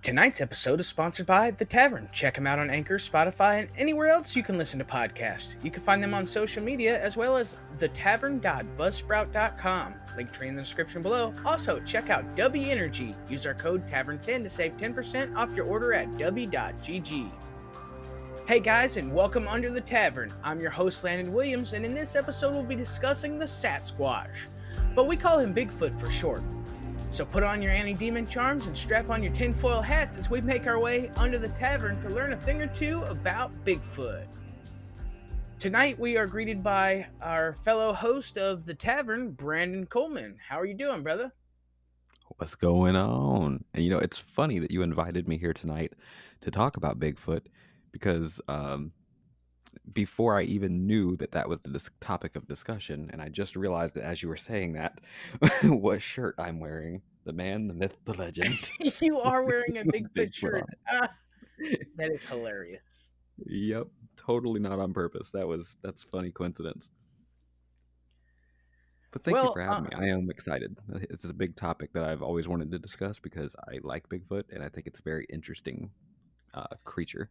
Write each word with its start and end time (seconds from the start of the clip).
Tonight's 0.00 0.40
episode 0.40 0.78
is 0.78 0.86
sponsored 0.86 1.26
by 1.26 1.50
The 1.50 1.64
Tavern. 1.64 2.08
Check 2.12 2.36
them 2.36 2.46
out 2.46 2.60
on 2.60 2.70
Anchor, 2.70 2.98
Spotify, 2.98 3.58
and 3.60 3.68
anywhere 3.76 4.06
else 4.08 4.36
you 4.36 4.44
can 4.44 4.56
listen 4.56 4.78
to 4.78 4.84
podcasts. 4.84 5.56
You 5.62 5.72
can 5.72 5.82
find 5.82 6.00
them 6.02 6.14
on 6.14 6.24
social 6.24 6.62
media 6.62 7.02
as 7.02 7.16
well 7.16 7.36
as 7.36 7.56
thetavern.buzzsprout.com. 7.76 9.94
Linktree 10.16 10.46
in 10.46 10.54
the 10.54 10.62
description 10.62 11.02
below. 11.02 11.34
Also, 11.44 11.80
check 11.80 12.10
out 12.10 12.36
Dubby 12.36 12.68
Energy. 12.68 13.16
Use 13.28 13.44
our 13.44 13.54
code 13.54 13.88
TAVERN10 13.88 14.44
to 14.44 14.48
save 14.48 14.76
10% 14.76 15.34
off 15.36 15.56
your 15.56 15.66
order 15.66 15.92
at 15.92 16.06
dubby.gg. 16.16 17.32
Hey 18.46 18.60
guys, 18.60 18.96
and 18.96 19.12
welcome 19.12 19.48
under 19.48 19.70
the 19.70 19.80
tavern. 19.80 20.32
I'm 20.44 20.60
your 20.60 20.70
host, 20.70 21.02
Landon 21.02 21.32
Williams, 21.32 21.72
and 21.72 21.84
in 21.84 21.92
this 21.92 22.14
episode, 22.14 22.54
we'll 22.54 22.62
be 22.62 22.76
discussing 22.76 23.36
the 23.36 23.44
Sasquatch, 23.44 24.46
but 24.94 25.08
we 25.08 25.16
call 25.16 25.40
him 25.40 25.52
Bigfoot 25.52 25.98
for 25.98 26.08
short. 26.08 26.44
So 27.10 27.24
put 27.24 27.42
on 27.42 27.62
your 27.62 27.72
anti 27.72 27.94
demon 27.94 28.26
charms 28.26 28.66
and 28.66 28.76
strap 28.76 29.08
on 29.08 29.22
your 29.22 29.32
tinfoil 29.32 29.80
hats 29.80 30.16
as 30.16 30.28
we 30.28 30.40
make 30.40 30.66
our 30.66 30.78
way 30.78 31.10
under 31.16 31.38
the 31.38 31.48
tavern 31.48 32.00
to 32.02 32.10
learn 32.10 32.32
a 32.32 32.36
thing 32.36 32.60
or 32.60 32.66
two 32.66 33.02
about 33.04 33.50
Bigfoot. 33.64 34.26
Tonight, 35.58 35.98
we 35.98 36.16
are 36.16 36.26
greeted 36.26 36.62
by 36.62 37.08
our 37.20 37.54
fellow 37.54 37.92
host 37.92 38.36
of 38.36 38.64
the 38.64 38.74
tavern, 38.74 39.32
Brandon 39.32 39.86
Coleman. 39.86 40.36
How 40.48 40.60
are 40.60 40.66
you 40.66 40.74
doing, 40.74 41.02
brother? 41.02 41.32
What's 42.36 42.54
going 42.54 42.94
on? 42.94 43.64
And 43.74 43.82
you 43.82 43.90
know, 43.90 43.98
it's 43.98 44.18
funny 44.18 44.58
that 44.58 44.70
you 44.70 44.82
invited 44.82 45.26
me 45.26 45.38
here 45.38 45.54
tonight 45.54 45.94
to 46.42 46.50
talk 46.50 46.76
about 46.76 47.00
Bigfoot 47.00 47.46
because 47.90 48.40
um, 48.46 48.92
before 49.92 50.38
I 50.38 50.42
even 50.42 50.86
knew 50.86 51.16
that 51.16 51.32
that 51.32 51.48
was 51.48 51.60
the 51.60 51.90
topic 52.00 52.36
of 52.36 52.46
discussion, 52.46 53.10
and 53.12 53.20
I 53.20 53.28
just 53.28 53.56
realized 53.56 53.94
that 53.94 54.04
as 54.04 54.22
you 54.22 54.28
were 54.28 54.36
saying 54.36 54.74
that, 54.74 55.00
what 55.64 56.02
shirt 56.02 56.34
I'm 56.38 56.60
wearing 56.60 57.02
the 57.28 57.32
man, 57.34 57.68
the 57.68 57.74
myth, 57.74 57.94
the 58.06 58.14
legend. 58.14 58.72
you 59.02 59.20
are 59.20 59.44
wearing 59.44 59.76
a 59.76 59.84
Bigfoot, 59.84 60.12
Bigfoot 60.16 60.34
shirt. 60.34 60.64
Ah, 60.90 61.12
that 61.96 62.10
is 62.10 62.24
hilarious. 62.24 63.10
Yep, 63.44 63.88
totally 64.16 64.60
not 64.60 64.78
on 64.78 64.94
purpose. 64.94 65.30
That 65.32 65.46
was 65.46 65.76
that's 65.82 66.02
funny 66.02 66.30
coincidence. 66.30 66.88
But 69.10 69.24
thank 69.24 69.34
well, 69.34 69.44
you 69.44 69.52
for 69.52 69.60
having 69.60 69.92
uh, 69.94 69.98
me. 70.00 70.06
I 70.06 70.08
am 70.10 70.30
excited. 70.30 70.74
It's 71.10 71.24
a 71.24 71.34
big 71.34 71.54
topic 71.54 71.92
that 71.92 72.04
I've 72.04 72.22
always 72.22 72.48
wanted 72.48 72.70
to 72.72 72.78
discuss 72.78 73.18
because 73.18 73.54
I 73.68 73.78
like 73.82 74.08
Bigfoot 74.08 74.44
and 74.50 74.62
I 74.62 74.70
think 74.70 74.86
it's 74.86 74.98
a 74.98 75.02
very 75.02 75.26
interesting 75.30 75.90
uh, 76.54 76.66
creature. 76.84 77.28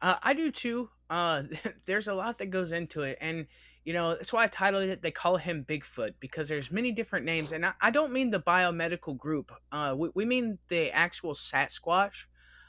Uh, 0.00 0.16
I 0.22 0.34
do 0.34 0.52
too. 0.52 0.88
Uh, 1.08 1.42
there's 1.84 2.06
a 2.06 2.14
lot 2.14 2.38
that 2.38 2.50
goes 2.50 2.70
into 2.70 3.02
it, 3.02 3.18
and 3.20 3.48
you 3.84 3.92
know 3.92 4.10
that's 4.10 4.32
why 4.32 4.44
I 4.44 4.46
titled 4.46 4.84
it. 4.84 5.02
They 5.02 5.10
call 5.10 5.36
him 5.36 5.64
Bigfoot 5.68 6.14
because 6.20 6.48
there's 6.48 6.70
many 6.70 6.92
different 6.92 7.24
names, 7.24 7.52
and 7.52 7.64
I, 7.64 7.72
I 7.80 7.90
don't 7.90 8.12
mean 8.12 8.30
the 8.30 8.40
biomedical 8.40 9.16
group. 9.16 9.52
Uh, 9.72 9.94
we, 9.96 10.10
we 10.14 10.24
mean 10.24 10.58
the 10.68 10.90
actual 10.90 11.34
Sasquatch, 11.34 12.26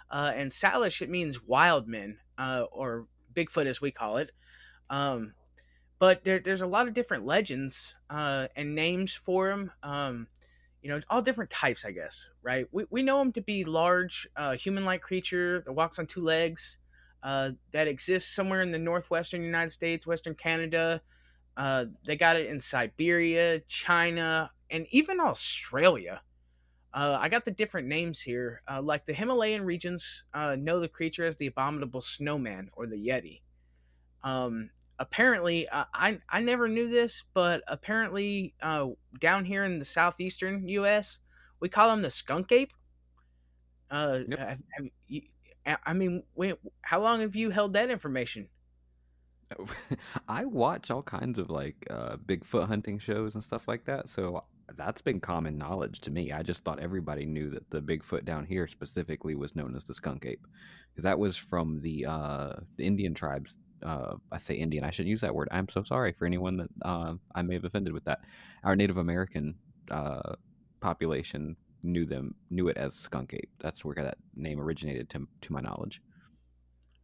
uh, 0.09 0.31
and 0.35 0.49
Salish 0.49 1.01
it 1.01 1.09
means 1.09 1.43
wild 1.43 1.87
men, 1.87 2.17
uh, 2.37 2.65
or 2.71 3.07
Bigfoot 3.33 3.65
as 3.65 3.81
we 3.81 3.91
call 3.91 4.17
it. 4.17 4.31
Um, 4.89 5.33
but 5.99 6.23
there, 6.23 6.39
there's 6.39 6.61
a 6.61 6.67
lot 6.67 6.87
of 6.87 6.93
different 6.93 7.25
legends 7.25 7.95
uh, 8.09 8.47
and 8.55 8.73
names 8.73 9.13
for 9.13 9.51
him. 9.51 9.71
Um, 9.83 10.27
you 10.81 10.89
know, 10.89 10.99
all 11.09 11.21
different 11.21 11.51
types, 11.51 11.85
I 11.85 11.91
guess. 11.91 12.29
Right? 12.41 12.65
We 12.71 12.85
we 12.89 13.03
know 13.03 13.21
him 13.21 13.33
to 13.33 13.41
be 13.41 13.65
large, 13.65 14.27
uh, 14.35 14.53
human-like 14.55 15.01
creature 15.01 15.61
that 15.65 15.73
walks 15.73 15.99
on 15.99 16.07
two 16.07 16.21
legs 16.21 16.77
uh, 17.23 17.51
that 17.71 17.87
exists 17.87 18.33
somewhere 18.33 18.61
in 18.61 18.71
the 18.71 18.79
northwestern 18.79 19.43
United 19.43 19.71
States, 19.71 20.07
Western 20.07 20.35
Canada. 20.35 21.01
Uh, 21.57 21.85
they 22.05 22.15
got 22.15 22.35
it 22.35 22.47
in 22.47 22.59
Siberia, 22.59 23.59
China, 23.61 24.51
and 24.69 24.87
even 24.91 25.19
Australia. 25.19 26.21
Uh, 26.93 27.17
I 27.19 27.29
got 27.29 27.45
the 27.45 27.51
different 27.51 27.87
names 27.87 28.21
here. 28.21 28.61
Uh, 28.69 28.81
like 28.81 29.05
the 29.05 29.13
Himalayan 29.13 29.63
regions 29.63 30.23
uh, 30.33 30.55
know 30.59 30.79
the 30.79 30.87
creature 30.87 31.25
as 31.25 31.37
the 31.37 31.47
abominable 31.47 32.01
snowman 32.01 32.69
or 32.73 32.87
the 32.87 32.97
Yeti. 32.97 33.41
Um, 34.23 34.71
apparently, 34.99 35.67
uh, 35.69 35.85
I 35.93 36.19
I 36.29 36.41
never 36.41 36.67
knew 36.67 36.89
this, 36.89 37.23
but 37.33 37.63
apparently 37.67 38.53
uh, 38.61 38.87
down 39.19 39.45
here 39.45 39.63
in 39.63 39.79
the 39.79 39.85
southeastern 39.85 40.67
U.S., 40.67 41.19
we 41.59 41.69
call 41.69 41.91
him 41.91 42.01
the 42.01 42.09
skunk 42.09 42.51
ape. 42.51 42.73
Uh, 43.89 44.19
yep. 44.27 44.39
have, 44.39 44.59
have 44.69 44.85
you, 45.07 45.21
I 45.65 45.93
mean, 45.93 46.23
wait, 46.35 46.55
how 46.81 47.01
long 47.01 47.21
have 47.21 47.35
you 47.35 47.49
held 47.51 47.73
that 47.73 47.89
information? 47.89 48.49
I 50.27 50.45
watch 50.45 50.91
all 50.91 51.03
kinds 51.03 51.37
of 51.37 51.49
like 51.49 51.75
uh, 51.89 52.15
Bigfoot 52.17 52.67
hunting 52.67 52.99
shows 52.99 53.35
and 53.35 53.43
stuff 53.43 53.67
like 53.67 53.85
that, 53.85 54.09
so 54.09 54.43
that's 54.77 55.01
been 55.01 55.19
common 55.19 55.57
knowledge 55.57 55.99
to 56.01 56.11
me. 56.11 56.31
I 56.31 56.43
just 56.43 56.63
thought 56.63 56.79
everybody 56.79 57.25
knew 57.25 57.49
that 57.51 57.69
the 57.69 57.81
Bigfoot 57.81 58.25
down 58.25 58.45
here 58.45 58.67
specifically 58.67 59.35
was 59.35 59.55
known 59.55 59.75
as 59.75 59.83
the 59.83 59.93
skunk 59.93 60.25
ape, 60.25 60.45
because 60.91 61.03
that 61.03 61.19
was 61.19 61.35
from 61.37 61.81
the 61.81 62.05
uh, 62.05 62.53
the 62.77 62.85
Indian 62.85 63.13
tribes. 63.13 63.57
Uh, 63.83 64.15
I 64.31 64.37
say 64.37 64.55
Indian. 64.55 64.83
I 64.83 64.91
shouldn't 64.91 65.09
use 65.09 65.21
that 65.21 65.33
word. 65.33 65.47
I'm 65.51 65.67
so 65.67 65.83
sorry 65.83 66.13
for 66.13 66.25
anyone 66.25 66.57
that 66.57 66.69
uh, 66.83 67.13
I 67.33 67.41
may 67.41 67.55
have 67.55 67.65
offended 67.65 67.93
with 67.93 68.05
that. 68.05 68.21
Our 68.63 68.75
Native 68.75 68.97
American 68.97 69.55
uh, 69.89 70.35
population 70.79 71.55
knew 71.83 72.05
them 72.05 72.35
knew 72.49 72.67
it 72.67 72.77
as 72.77 72.95
skunk 72.95 73.33
ape. 73.33 73.49
That's 73.59 73.83
where 73.83 73.95
that 73.95 74.17
name 74.35 74.59
originated 74.59 75.09
to 75.11 75.27
to 75.41 75.53
my 75.53 75.61
knowledge. 75.61 76.01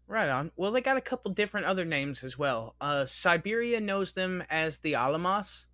Right 0.08 0.30
on. 0.30 0.52
Well, 0.56 0.72
they 0.72 0.82
got 0.82 0.96
a 0.96 1.02
couple 1.02 1.32
different 1.32 1.66
other 1.66 1.84
names 1.84 2.24
as 2.24 2.38
well. 2.38 2.76
Uh, 2.80 3.06
Siberia 3.06 3.82
knows 3.82 4.14
them 4.14 4.42
as 4.50 4.80
the 4.80 4.96
Alamos, 4.96 5.68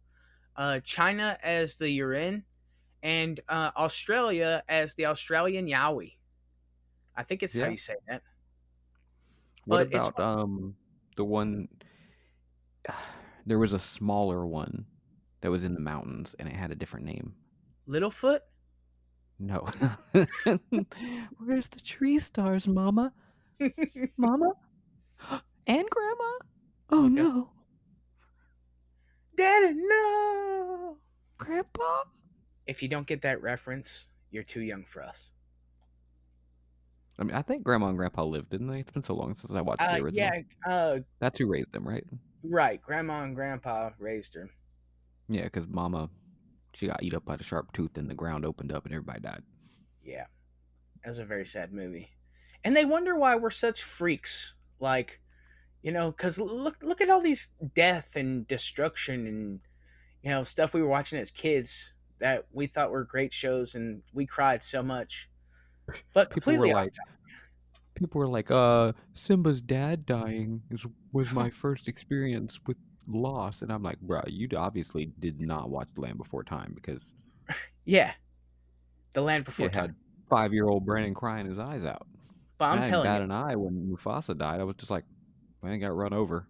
uh, 0.56 0.80
China 0.80 1.38
as 1.44 1.76
the 1.76 2.00
Yeren, 2.00 2.42
and 3.04 3.40
uh, 3.48 3.70
Australia 3.78 4.64
as 4.68 4.96
the 4.96 5.06
Australian 5.06 5.68
Yowie. 5.68 6.14
I 7.16 7.22
think 7.22 7.44
it's 7.44 7.56
yeah. 7.56 7.66
how 7.66 7.72
you 7.72 7.78
say 7.78 7.96
that. 8.08 8.24
What 9.66 9.92
but 9.92 9.98
about 9.98 10.20
um 10.20 10.76
the 11.16 11.26
one? 11.26 11.68
There 13.46 13.60
was 13.60 13.74
a 13.74 13.80
smaller 13.80 14.48
one 14.48 14.86
that 15.42 15.52
was 15.52 15.66
in 15.66 15.74
the 15.74 15.82
mountains, 15.82 16.34
and 16.40 16.48
it 16.48 16.56
had 16.56 16.72
a 16.72 16.76
different 16.76 17.06
name. 17.06 17.34
Littlefoot. 17.90 18.40
No. 19.40 19.68
Where's 21.38 21.70
the 21.70 21.82
tree 21.84 22.20
stars, 22.20 22.68
Mama? 22.68 23.14
Mama? 24.18 24.52
And 25.68 25.90
Grandma? 25.90 26.34
Oh 26.90 27.08
no. 27.08 27.50
Daddy, 29.36 29.74
no. 29.76 30.98
Grandpa? 31.38 32.04
If 32.68 32.82
you 32.84 32.90
don't 32.90 33.08
get 33.08 33.22
that 33.24 33.42
reference, 33.42 34.08
you're 34.32 34.44
too 34.44 34.62
young 34.62 34.86
for 34.86 35.04
us. 35.04 35.32
I 37.20 37.24
mean, 37.24 37.36
I 37.36 37.42
think 37.42 37.64
Grandma 37.64 37.90
and 37.90 37.98
Grandpa 37.98 38.24
lived, 38.24 38.50
didn't 38.50 38.68
they? 38.68 38.80
It's 38.80 38.92
been 38.92 39.04
so 39.04 39.14
long 39.14 39.36
since 39.36 39.52
I 39.52 39.62
watched 39.62 39.82
uh, 39.82 39.98
the 39.98 40.04
original. 40.04 40.32
Yeah, 40.32 40.42
uh, 40.72 41.00
that's 41.20 41.38
who 41.38 41.48
raised 41.48 41.72
them, 41.72 41.88
right? 41.88 42.04
Right. 42.44 42.82
Grandma 42.82 43.24
and 43.24 43.36
Grandpa 43.36 43.92
raised 44.00 44.34
her. 44.36 44.50
Yeah, 45.30 45.44
because 45.44 45.68
Mama 45.68 46.10
she 46.74 46.88
got 46.88 47.04
eat 47.04 47.14
up 47.14 47.26
by 47.26 47.36
the 47.36 47.44
Sharptooth 47.44 47.98
and 47.98 48.10
the 48.10 48.16
ground 48.16 48.46
opened 48.46 48.72
up 48.72 48.86
and 48.86 48.94
everybody 48.94 49.22
died. 49.22 49.44
Yeah. 50.04 50.26
That 51.04 51.10
was 51.10 51.20
a 51.20 51.26
very 51.26 51.46
sad 51.46 51.74
movie. 51.74 52.10
And 52.64 52.76
they 52.76 52.86
wonder 52.86 53.16
why 53.16 53.36
we're 53.36 53.50
such 53.50 53.84
freaks. 53.84 54.54
Like, 54.80 55.20
you 55.82 55.92
know, 55.92 56.12
because 56.12 56.40
look 56.40 56.78
look 56.82 57.02
at 57.02 57.10
all 57.10 57.22
these 57.22 57.50
death 57.76 58.16
and 58.16 58.48
destruction 58.48 59.28
and 59.28 59.60
you 60.22 60.30
know 60.30 60.44
stuff 60.44 60.74
we 60.74 60.82
were 60.82 60.88
watching 60.88 61.20
as 61.20 61.30
kids 61.30 61.92
that 62.20 62.46
we 62.52 62.68
thought 62.68 62.90
were 62.92 63.04
great 63.04 63.34
shows 63.34 63.76
and 63.76 64.02
we 64.14 64.26
cried 64.26 64.64
so 64.64 64.82
much. 64.82 65.30
But 66.14 66.30
completely 66.30 66.70
people 66.70 66.80
were 66.80 66.86
like, 66.86 66.94
people 67.96 68.20
were 68.20 68.28
like, 68.28 68.50
"Uh, 68.50 68.94
Simba's 69.14 69.62
dad 69.62 70.06
dying 70.06 70.62
is 70.72 70.86
was 71.12 71.34
my 71.34 71.50
first 71.62 71.90
experience 71.90 72.60
with 72.66 72.78
lost, 73.08 73.62
and 73.62 73.72
I'm 73.72 73.84
like, 73.84 74.00
bro, 74.00 74.22
you 74.28 74.48
obviously 74.56 75.12
did 75.20 75.40
not 75.40 75.70
watch 75.70 75.90
The 75.94 76.02
Land 76.02 76.18
Before 76.18 76.44
Time 76.44 76.72
because, 76.76 77.14
yeah, 77.86 78.14
The 79.14 79.22
Land 79.22 79.46
Before 79.46 79.70
Time 79.70 79.82
had 79.82 79.96
five 80.30 80.54
year 80.54 80.68
old 80.68 80.86
Brandon 80.86 81.14
crying 81.14 81.46
his 81.48 81.60
eyes 81.60 81.84
out. 81.84 82.08
But 82.58 82.66
I'm 82.66 82.80
I 82.80 82.84
telling 82.84 83.14
you, 83.14 83.22
an 83.22 83.32
eye 83.32 83.56
when 83.56 83.96
Mufasa 83.96 84.38
died. 84.38 84.60
I 84.60 84.64
was 84.64 84.78
just 84.78 84.92
like, 84.92 85.06
man, 85.62 85.80
got 85.80 85.96
run 85.96 86.14
over. 86.14 86.48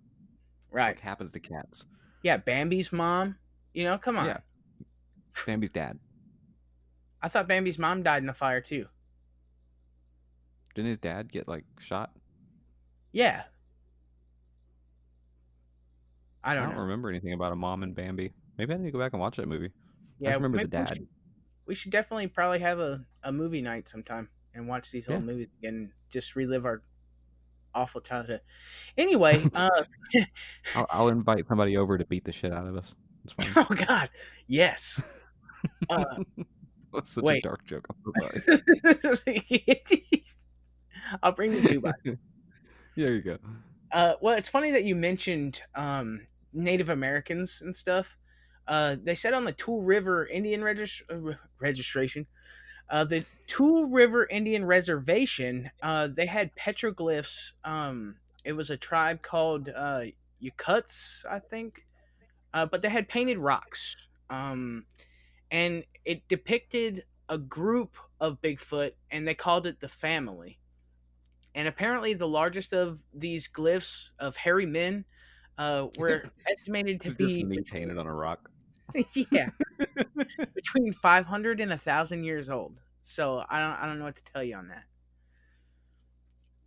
Right, 0.71 0.95
like 0.95 0.99
happens 0.99 1.33
to 1.33 1.39
cats. 1.39 1.85
Yeah, 2.23 2.37
Bambi's 2.37 2.91
mom. 2.91 3.37
You 3.73 3.83
know, 3.85 3.97
come 3.97 4.17
on. 4.17 4.25
Yeah, 4.25 4.37
Bambi's 5.45 5.69
dad. 5.69 5.99
I 7.21 7.29
thought 7.29 7.47
Bambi's 7.47 7.79
mom 7.79 8.03
died 8.03 8.21
in 8.21 8.27
the 8.27 8.33
fire 8.33 8.61
too. 8.61 8.87
Didn't 10.75 10.89
his 10.89 10.99
dad 10.99 11.31
get 11.31 11.47
like 11.47 11.65
shot? 11.79 12.11
Yeah, 13.11 13.43
I 16.43 16.55
don't, 16.55 16.63
I 16.63 16.69
don't 16.71 16.79
remember 16.79 17.09
anything 17.09 17.33
about 17.33 17.51
a 17.51 17.55
mom 17.55 17.83
and 17.83 17.95
Bambi. 17.95 18.33
Maybe 18.57 18.73
I 18.73 18.77
need 18.77 18.85
to 18.85 18.91
go 18.91 18.99
back 18.99 19.13
and 19.13 19.21
watch 19.21 19.37
that 19.37 19.47
movie. 19.47 19.69
Yeah, 20.19 20.31
I 20.31 20.33
remember 20.33 20.59
the 20.59 20.67
dad. 20.67 20.89
We 20.89 20.95
should, 20.95 21.07
we 21.67 21.75
should, 21.75 21.91
definitely 21.91 22.27
probably 22.27 22.59
have 22.59 22.79
a, 22.79 23.05
a 23.23 23.31
movie 23.31 23.61
night 23.61 23.87
sometime 23.89 24.29
and 24.53 24.67
watch 24.67 24.91
these 24.91 25.09
old 25.09 25.23
movies 25.23 25.47
again. 25.59 25.91
Just 26.09 26.35
relive 26.35 26.65
our 26.65 26.83
awful 27.73 28.01
childhood. 28.01 28.41
Anyway, 28.97 29.49
uh, 29.55 29.69
I'll, 30.75 30.87
I'll, 30.91 31.07
invite 31.09 31.47
somebody 31.47 31.77
over 31.77 31.97
to 31.97 32.05
beat 32.05 32.25
the 32.25 32.31
shit 32.31 32.53
out 32.53 32.67
of 32.67 32.77
us. 32.77 32.95
Oh 33.55 33.65
God, 33.87 34.09
yes. 34.47 35.01
Uh, 35.89 36.03
Such 37.05 37.23
Wait. 37.23 37.37
a 37.37 37.41
dark 37.47 37.65
joke. 37.65 37.87
I'm 37.89 37.95
so 38.03 39.13
sorry. 39.13 40.25
I'll 41.23 41.31
bring 41.31 41.53
you 41.53 41.65
two 41.65 41.79
back. 41.79 41.95
there 42.03 43.13
you 43.13 43.21
go. 43.21 43.37
Uh, 43.93 44.15
well, 44.19 44.35
it's 44.35 44.49
funny 44.49 44.71
that 44.71 44.83
you 44.83 44.93
mentioned 44.93 45.61
um, 45.73 46.25
Native 46.53 46.89
Americans 46.89 47.61
and 47.61 47.75
stuff. 47.75 48.17
Uh, 48.67 48.95
they 49.01 49.15
said 49.15 49.33
on 49.33 49.45
the 49.45 49.51
Tule 49.51 49.81
River 49.81 50.25
Indian 50.25 50.63
uh, 50.63 51.15
registration, 51.59 52.27
uh, 52.89 53.03
the 53.03 53.25
Tule 53.47 53.85
River 53.85 54.25
Indian 54.29 54.65
Reservation, 54.65 55.71
uh, 55.81 56.07
they 56.07 56.25
had 56.25 56.55
petroglyphs. 56.55 57.53
Um, 57.63 58.15
it 58.45 58.53
was 58.53 58.69
a 58.69 58.77
tribe 58.77 59.21
called 59.21 59.69
uh, 59.69 60.03
Yokuts, 60.41 61.25
I 61.29 61.39
think, 61.39 61.85
uh, 62.53 62.65
but 62.65 62.81
they 62.81 62.89
had 62.89 63.09
painted 63.09 63.37
rocks. 63.37 63.95
Um, 64.29 64.85
and 65.51 65.83
it 66.05 66.27
depicted 66.27 67.03
a 67.29 67.37
group 67.37 67.95
of 68.19 68.41
Bigfoot, 68.41 68.93
and 69.11 69.27
they 69.27 69.33
called 69.33 69.65
it 69.65 69.79
the 69.79 69.87
family. 69.87 70.59
And 71.55 71.67
apparently, 71.67 72.13
the 72.13 72.27
largest 72.27 72.73
of 72.73 72.99
these 73.13 73.47
glyphs 73.47 74.11
of 74.19 74.37
hairy 74.37 74.65
men 74.65 75.05
uh, 75.57 75.87
were 75.97 76.23
estimated 76.49 77.01
to 77.01 77.11
be 77.11 77.43
me 77.43 77.61
painted 77.61 77.97
on 77.97 78.07
a 78.07 78.13
rock. 78.13 78.49
yeah, 79.31 79.49
between 80.53 80.93
500 80.93 81.59
and 81.59 81.73
a 81.73 81.77
thousand 81.77 82.23
years 82.23 82.49
old. 82.49 82.79
So 83.01 83.43
I 83.49 83.59
don't, 83.59 83.71
I 83.71 83.85
don't 83.85 83.99
know 83.99 84.05
what 84.05 84.15
to 84.15 84.23
tell 84.23 84.43
you 84.43 84.55
on 84.55 84.69
that. 84.69 84.83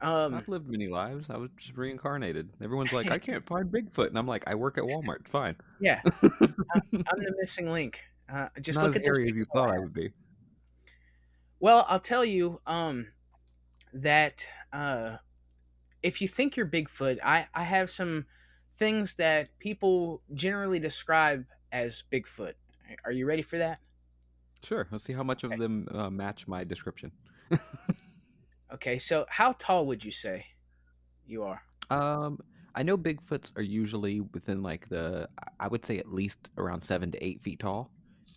Um, 0.01 0.35
I've 0.35 0.49
lived 0.49 0.69
many 0.69 0.89
lives. 0.89 1.31
I 1.31 1.37
was 1.37 1.51
just 1.57 1.77
reincarnated. 1.77 2.51
Everyone's 2.63 2.93
like, 2.93 3.11
I 3.11 3.19
can't 3.21 3.47
find 3.47 3.71
Bigfoot, 3.71 4.09
and 4.09 4.19
I'm 4.19 4.27
like, 4.27 4.45
I 4.47 4.55
work 4.55 4.77
at 4.77 4.85
Walmart. 4.85 5.27
Fine. 5.29 5.57
yeah, 5.81 6.01
I'm 6.23 6.55
the 6.83 7.35
missing 7.39 7.71
link. 7.71 8.01
Uh, 8.31 8.49
just 8.61 8.79
Not 8.79 8.87
look 8.87 8.97
as 8.97 9.03
at 9.03 9.09
airy 9.09 9.29
as 9.31 9.37
you 9.37 9.47
thought 9.53 9.71
I 9.71 9.79
would 9.79 9.95
be. 9.95 10.11
Well, 11.61 11.87
I'll 11.89 12.01
tell 12.01 12.25
you 12.25 12.61
um, 12.67 13.09
that 13.93 14.47
uh, 14.73 15.17
if 16.03 16.21
you 16.21 16.29
think 16.29 16.57
you're 16.57 16.67
Bigfoot, 16.67 17.19
I, 17.25 17.47
I 17.55 17.63
have 17.63 17.89
some 17.89 18.27
things 18.77 19.15
that 19.17 19.49
people 19.59 20.23
generally 20.35 20.79
describe 20.79 21.45
as 21.73 22.05
Bigfoot. 22.13 22.53
Are 23.05 23.13
you 23.13 23.27
ready 23.27 23.43
for 23.43 23.59
that? 23.59 23.81
Sure. 24.63 24.87
Let's 24.91 25.05
see 25.05 25.13
how 25.13 25.23
much 25.23 25.45
of 25.45 25.51
them 25.59 25.89
uh, 25.93 26.11
match 26.11 26.47
my 26.49 26.65
description. 26.65 27.13
Okay, 28.73 28.99
so 28.99 29.27
how 29.29 29.55
tall 29.59 29.87
would 29.87 30.05
you 30.05 30.11
say 30.11 30.45
you 31.27 31.45
are? 31.45 31.63
Um, 31.91 32.41
I 32.75 32.83
know 32.83 32.99
Bigfoots 32.99 33.53
are 33.57 33.63
usually 33.63 34.21
within 34.21 34.63
like 34.63 34.89
the, 34.89 35.29
I 35.61 35.69
would 35.69 35.87
say 35.87 35.99
at 35.99 36.13
least 36.13 36.51
around 36.59 36.83
seven 36.83 37.13
to 37.13 37.25
eight 37.25 37.41
feet 37.43 37.61
tall. 37.61 37.91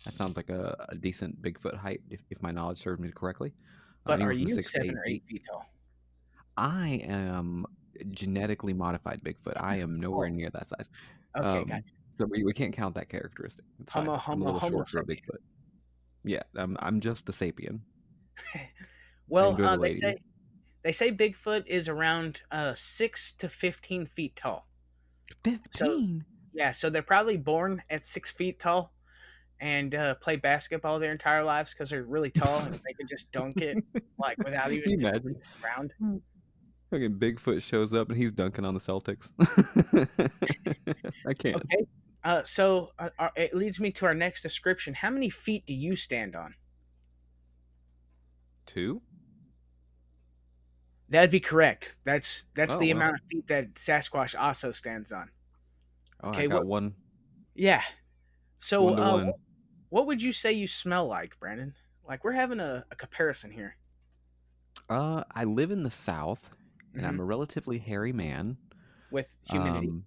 That 0.04 0.14
sounds 0.14 0.36
like 0.36 0.48
a, 0.48 0.86
a 0.88 0.94
decent 0.94 1.42
Bigfoot 1.42 1.76
height, 1.76 2.00
if, 2.08 2.20
if 2.30 2.40
my 2.42 2.52
knowledge 2.52 2.78
serves 2.78 3.00
me 3.00 3.10
correctly. 3.10 3.52
Uh, 4.06 4.16
But 4.16 4.22
are 4.22 4.32
you 4.32 4.62
seven 4.62 4.96
or 4.96 5.04
eight 5.06 5.24
feet 5.28 5.42
tall? 5.50 5.66
I 6.56 7.02
am 7.06 7.66
genetically 8.10 8.72
modified 8.72 9.22
Bigfoot. 9.22 9.60
I 9.60 9.76
am 9.76 9.98
nowhere 10.00 10.26
Oh. 10.28 10.30
near 10.30 10.50
that 10.50 10.68
size. 10.68 10.88
Okay, 11.36 11.46
Um, 11.58 11.64
gotcha. 11.64 11.84
So 12.14 12.26
we, 12.26 12.42
we 12.44 12.52
can't 12.52 12.72
count 12.74 12.94
that 12.96 13.08
characteristic. 13.08 13.64
It's. 13.80 13.92
Homo- 13.92 14.12
I'm 14.26 14.42
a 14.42 14.52
homo 14.52 14.68
short 14.68 14.88
sapien. 14.88 15.06
Bigfoot. 15.08 15.38
Yeah, 16.24 16.42
I'm, 16.56 16.76
I'm 16.80 17.00
just 17.00 17.28
a 17.28 17.32
sapien. 17.32 17.80
Well, 19.28 19.62
uh, 19.64 19.76
they 19.76 19.96
say 19.96 20.16
they 20.82 20.90
say 20.90 21.12
Bigfoot 21.12 21.64
is 21.68 21.88
around 21.88 22.42
uh, 22.50 22.74
six 22.74 23.32
to 23.34 23.48
fifteen 23.48 24.06
feet 24.06 24.34
tall. 24.34 24.66
Fifteen. 25.44 26.24
Yeah, 26.52 26.72
so 26.72 26.90
they're 26.90 27.02
probably 27.02 27.36
born 27.36 27.80
at 27.90 28.04
six 28.04 28.32
feet 28.32 28.58
tall 28.58 28.92
and 29.60 29.94
uh, 29.94 30.14
play 30.16 30.34
basketball 30.34 30.98
their 30.98 31.12
entire 31.12 31.44
lives 31.44 31.72
because 31.72 31.90
they're 31.90 32.02
really 32.02 32.30
tall 32.30 32.58
and 32.58 32.74
they 32.74 32.92
can 32.98 33.06
just 33.06 33.30
dunk 33.30 33.58
it 33.58 33.76
like 34.18 34.36
without 34.38 34.72
even 34.72 34.90
you 34.90 34.98
Fucking 36.90 37.14
Bigfoot 37.18 37.62
shows 37.62 37.94
up 37.94 38.08
and 38.08 38.16
he's 38.18 38.32
dunking 38.32 38.64
on 38.64 38.74
the 38.74 38.80
Celtics. 38.80 39.30
I 41.26 41.34
can't. 41.34 41.56
Okay, 41.56 41.86
uh, 42.24 42.42
so 42.42 42.90
uh, 42.98 43.10
uh, 43.18 43.28
it 43.36 43.54
leads 43.54 43.78
me 43.80 43.90
to 43.92 44.06
our 44.06 44.14
next 44.14 44.42
description. 44.42 44.94
How 44.94 45.10
many 45.10 45.30
feet 45.30 45.64
do 45.66 45.72
you 45.72 45.94
stand 45.94 46.34
on? 46.34 46.54
Two? 48.66 49.02
That'd 51.08 51.30
be 51.30 51.40
correct. 51.40 51.96
That's 52.04 52.44
that's 52.54 52.74
Oh, 52.74 52.78
the 52.78 52.92
wow. 52.94 53.00
amount 53.00 53.14
of 53.16 53.20
feet 53.30 53.46
that 53.48 53.74
Sasquatch 53.74 54.38
also 54.38 54.70
stands 54.70 55.10
on. 55.12 55.30
Oh, 56.22 56.30
Okay, 56.30 56.44
I 56.44 56.46
got 56.46 56.54
what- 56.58 56.66
one. 56.66 56.94
Yeah. 57.54 57.82
So, 58.58 58.82
One 58.84 58.98
uh, 59.00 59.12
what, 59.12 59.34
what 59.88 60.06
would 60.06 60.22
you 60.22 60.32
say 60.32 60.52
you 60.52 60.66
smell 60.66 61.06
like, 61.06 61.38
Brandon? 61.40 61.74
Like 62.06 62.24
we're 62.24 62.32
having 62.32 62.60
a, 62.60 62.84
a 62.90 62.94
comparison 62.96 63.50
here. 63.50 63.76
Uh, 64.88 65.24
I 65.34 65.44
live 65.44 65.70
in 65.70 65.82
the 65.82 65.90
South, 65.90 66.50
and 66.94 67.04
Mhm. 67.04 67.08
I'm 67.08 67.20
a 67.20 67.24
relatively 67.24 67.78
hairy 67.78 68.12
man. 68.12 68.58
with 69.10 69.36
humidity. 69.48 69.88
um, 69.88 70.06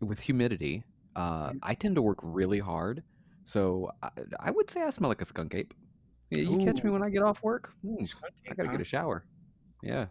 with 0.00 0.20
humidity. 0.20 0.84
Uh, 1.16 1.50
Mhm. 1.50 1.58
I 1.62 1.74
tend 1.74 1.96
to 1.96 2.02
work 2.02 2.18
really 2.22 2.60
hard, 2.60 3.04
so 3.44 3.90
I, 4.02 4.10
I 4.40 4.50
would 4.50 4.70
say 4.70 4.82
I 4.82 4.90
smell 4.90 5.08
like 5.08 5.22
a 5.22 5.26
skunk 5.26 5.54
ape. 5.54 5.74
You 6.30 6.58
catch 6.58 6.84
me 6.84 6.90
when 6.90 7.02
I 7.02 7.10
get 7.10 7.22
off 7.22 7.42
work. 7.42 7.72
mm, 7.84 8.06
Skunk 8.06 8.34
I 8.50 8.54
gotta 8.54 8.68
get 8.68 8.80
a 8.80 8.84
shower. 8.84 9.26
Yeah. 9.82 10.08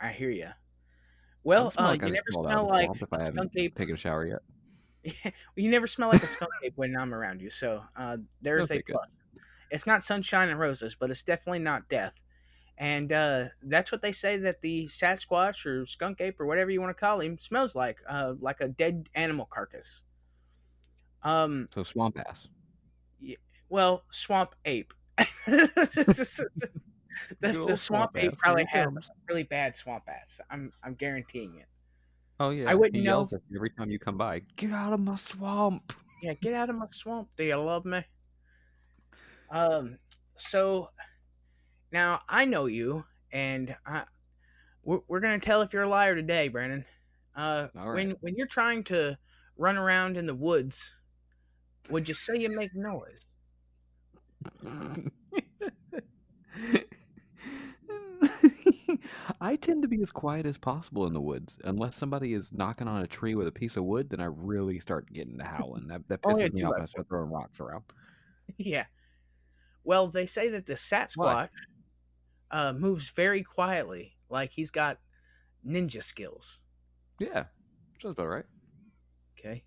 I 0.00 0.12
hear 0.12 0.30
you. 0.30 0.48
Well, 1.44 1.72
uh, 1.76 1.84
like 1.84 2.02
you 2.02 2.12
never 2.12 2.30
smell 2.30 2.66
like 2.68 2.90
a 3.12 3.24
skunk 3.24 3.52
ape. 3.56 3.76
Taking 3.76 3.94
a 3.94 3.98
shower 3.98 4.26
yet. 4.26 4.40
you 5.56 5.68
never 5.70 5.86
smell 5.86 6.08
like 6.08 6.22
a 6.22 6.26
skunk 6.26 6.52
ape 6.62 6.74
when 6.76 6.96
I'm 6.96 7.14
around 7.14 7.40
you. 7.42 7.50
So 7.50 7.84
uh, 7.96 8.18
there's 8.40 8.66
Okay, 8.66 8.78
a 8.80 8.82
good. 8.82 8.96
plus. 8.96 9.16
It's 9.70 9.86
not 9.86 10.02
sunshine 10.02 10.48
and 10.50 10.58
roses, 10.58 10.94
but 10.94 11.10
it's 11.10 11.22
definitely 11.22 11.60
not 11.60 11.88
death. 11.88 12.22
And 12.82 13.12
uh, 13.12 13.44
that's 13.62 13.92
what 13.92 14.02
they 14.02 14.10
say 14.10 14.38
that 14.38 14.60
the 14.60 14.86
Sasquatch 14.88 15.66
or 15.66 15.86
skunk 15.86 16.20
ape 16.20 16.40
or 16.40 16.46
whatever 16.46 16.68
you 16.68 16.80
want 16.80 16.90
to 16.90 17.00
call 17.00 17.20
him 17.20 17.38
smells 17.38 17.76
like, 17.76 17.98
uh, 18.08 18.34
like 18.40 18.60
a 18.60 18.66
dead 18.66 19.08
animal 19.14 19.46
carcass. 19.48 20.02
Um, 21.22 21.68
So 21.72 21.84
swamp 21.84 22.18
ass. 22.26 22.48
well, 23.68 24.02
swamp 24.10 24.56
ape. 24.64 24.92
the, 25.46 26.48
the 27.40 27.54
swamp 27.54 27.78
swamp 27.78 28.10
ape 28.16 28.36
probably 28.36 28.64
has 28.64 28.86
comes. 28.86 29.10
really 29.28 29.44
bad 29.44 29.76
swamp 29.76 30.02
ass. 30.08 30.40
I'm 30.50 30.72
I'm 30.82 30.94
guaranteeing 30.94 31.58
it. 31.60 31.66
Oh 32.40 32.50
yeah. 32.50 32.68
I 32.68 32.74
wouldn't 32.74 32.96
he 32.96 33.02
know. 33.02 33.22
at 33.32 33.40
every 33.54 33.70
time 33.70 33.92
you 33.92 34.00
come 34.00 34.18
by. 34.18 34.40
Get 34.56 34.72
out 34.72 34.92
of 34.92 34.98
my 34.98 35.14
swamp. 35.14 35.92
Yeah, 36.20 36.34
get 36.34 36.54
out 36.54 36.68
of 36.68 36.74
my 36.74 36.86
swamp. 36.90 37.28
Do 37.36 37.44
you 37.44 37.54
love 37.54 37.84
me? 37.84 38.02
Um, 39.52 39.98
so 40.34 40.88
now 41.92 42.20
I 42.28 42.44
know 42.44 42.66
you, 42.66 43.04
and 43.32 43.76
I 43.86 44.04
we're, 44.82 45.00
we're 45.08 45.20
gonna 45.20 45.38
tell 45.38 45.62
if 45.62 45.72
you're 45.72 45.82
a 45.84 45.88
liar 45.88 46.14
today, 46.14 46.48
Brandon. 46.48 46.84
Uh, 47.36 47.68
All 47.78 47.92
when 47.94 48.16
when 48.20 48.34
you're 48.36 48.46
trying 48.46 48.84
to 48.84 49.16
run 49.56 49.76
around 49.76 50.16
in 50.16 50.24
the 50.26 50.34
woods, 50.34 50.94
would 51.90 52.08
you 52.08 52.14
say 52.14 52.36
you 52.36 52.48
make 52.48 52.74
noise? 52.74 53.26
I 59.40 59.56
tend 59.56 59.82
to 59.82 59.88
be 59.88 60.00
as 60.02 60.10
quiet 60.10 60.46
as 60.46 60.58
possible 60.58 61.06
in 61.06 61.12
the 61.12 61.20
woods. 61.20 61.58
Unless 61.64 61.96
somebody 61.96 62.34
is 62.34 62.52
knocking 62.52 62.86
on 62.88 63.02
a 63.02 63.06
tree 63.06 63.34
with 63.34 63.46
a 63.48 63.52
piece 63.52 63.76
of 63.76 63.84
wood, 63.84 64.10
then 64.10 64.20
I 64.20 64.26
really 64.26 64.78
start 64.80 65.12
getting 65.12 65.38
to 65.38 65.44
howling. 65.44 65.88
That, 65.88 66.06
that 66.08 66.20
Oh, 66.24 66.36
yeah, 66.36 66.46
pisses 66.46 66.52
me 66.52 66.62
off. 66.62 66.74
I- 66.78 66.82
I 66.82 66.84
start 66.86 67.08
throwing 67.08 67.30
rocks 67.30 67.60
around. 67.60 67.84
yeah. 68.58 68.84
Well, 69.84 70.06
they 70.08 70.26
say 70.26 70.48
that 70.50 70.66
the 70.66 70.74
Sasquatch 70.74 71.48
uh, 72.52 72.72
moves 72.72 73.10
very 73.10 73.42
quietly, 73.42 74.14
like 74.30 74.52
he's 74.52 74.70
got 74.70 74.98
ninja 75.66 76.02
skills. 76.02 76.58
Yeah, 77.18 77.44
sounds 78.00 78.12
about 78.18 78.26
right. 78.28 78.44
Okay. 79.38 79.64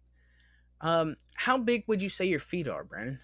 Um, 0.82 1.16
how 1.36 1.58
big 1.58 1.84
would 1.88 2.02
you 2.02 2.10
say 2.10 2.26
your 2.26 2.40
feet 2.40 2.68
are, 2.68 2.84
Brandon? 2.84 3.20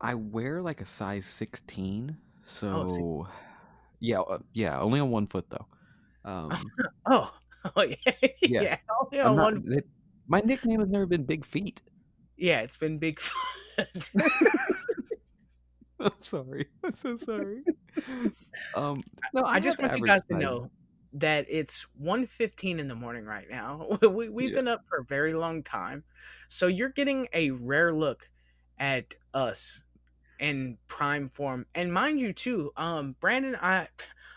I 0.00 0.14
wear 0.14 0.62
like 0.62 0.80
a 0.80 0.86
size 0.86 1.26
16, 1.26 2.16
so 2.46 3.26
yeah, 4.00 4.20
uh, 4.20 4.38
yeah, 4.52 4.78
only 4.80 5.00
on 5.00 5.10
one 5.10 5.26
foot 5.26 5.46
though. 5.50 5.66
Um, 6.24 6.52
Oh, 7.06 7.32
oh 7.76 7.82
yeah, 7.82 7.96
yeah. 8.42 8.62
Yeah. 8.62 8.76
Only 9.00 9.20
on 9.20 9.36
not- 9.36 9.54
one. 9.54 9.72
it- 9.72 9.88
my 10.30 10.40
nickname 10.40 10.80
has 10.80 10.90
never 10.90 11.06
been 11.06 11.24
Big 11.24 11.42
Feet. 11.42 11.80
Yeah, 12.36 12.60
it's 12.60 12.76
been 12.76 12.98
big. 12.98 13.18
I'm 16.00 16.12
sorry. 16.20 16.66
I'm 16.84 16.94
so 16.96 17.16
sorry. 17.16 17.62
um, 18.74 19.02
no, 19.32 19.44
I 19.44 19.60
just 19.60 19.78
want 19.80 19.96
you 19.96 20.04
guys 20.04 20.22
to 20.30 20.36
know 20.36 20.70
that 21.14 21.46
it's 21.48 21.86
1.15 22.00 22.78
in 22.78 22.86
the 22.88 22.94
morning 22.94 23.24
right 23.24 23.46
now. 23.50 23.98
We, 24.08 24.28
we've 24.28 24.50
Yeah. 24.50 24.56
been 24.56 24.68
up 24.68 24.82
for 24.88 24.98
a 24.98 25.04
very 25.04 25.32
long 25.32 25.62
time. 25.62 26.04
So 26.48 26.66
you're 26.66 26.90
getting 26.90 27.28
a 27.32 27.50
rare 27.50 27.92
look 27.92 28.28
at 28.78 29.14
us 29.34 29.84
in 30.38 30.78
prime 30.86 31.28
form. 31.28 31.66
And 31.74 31.92
mind 31.92 32.20
you 32.20 32.32
too, 32.32 32.72
um, 32.76 33.16
Brandon, 33.20 33.56
I 33.60 33.88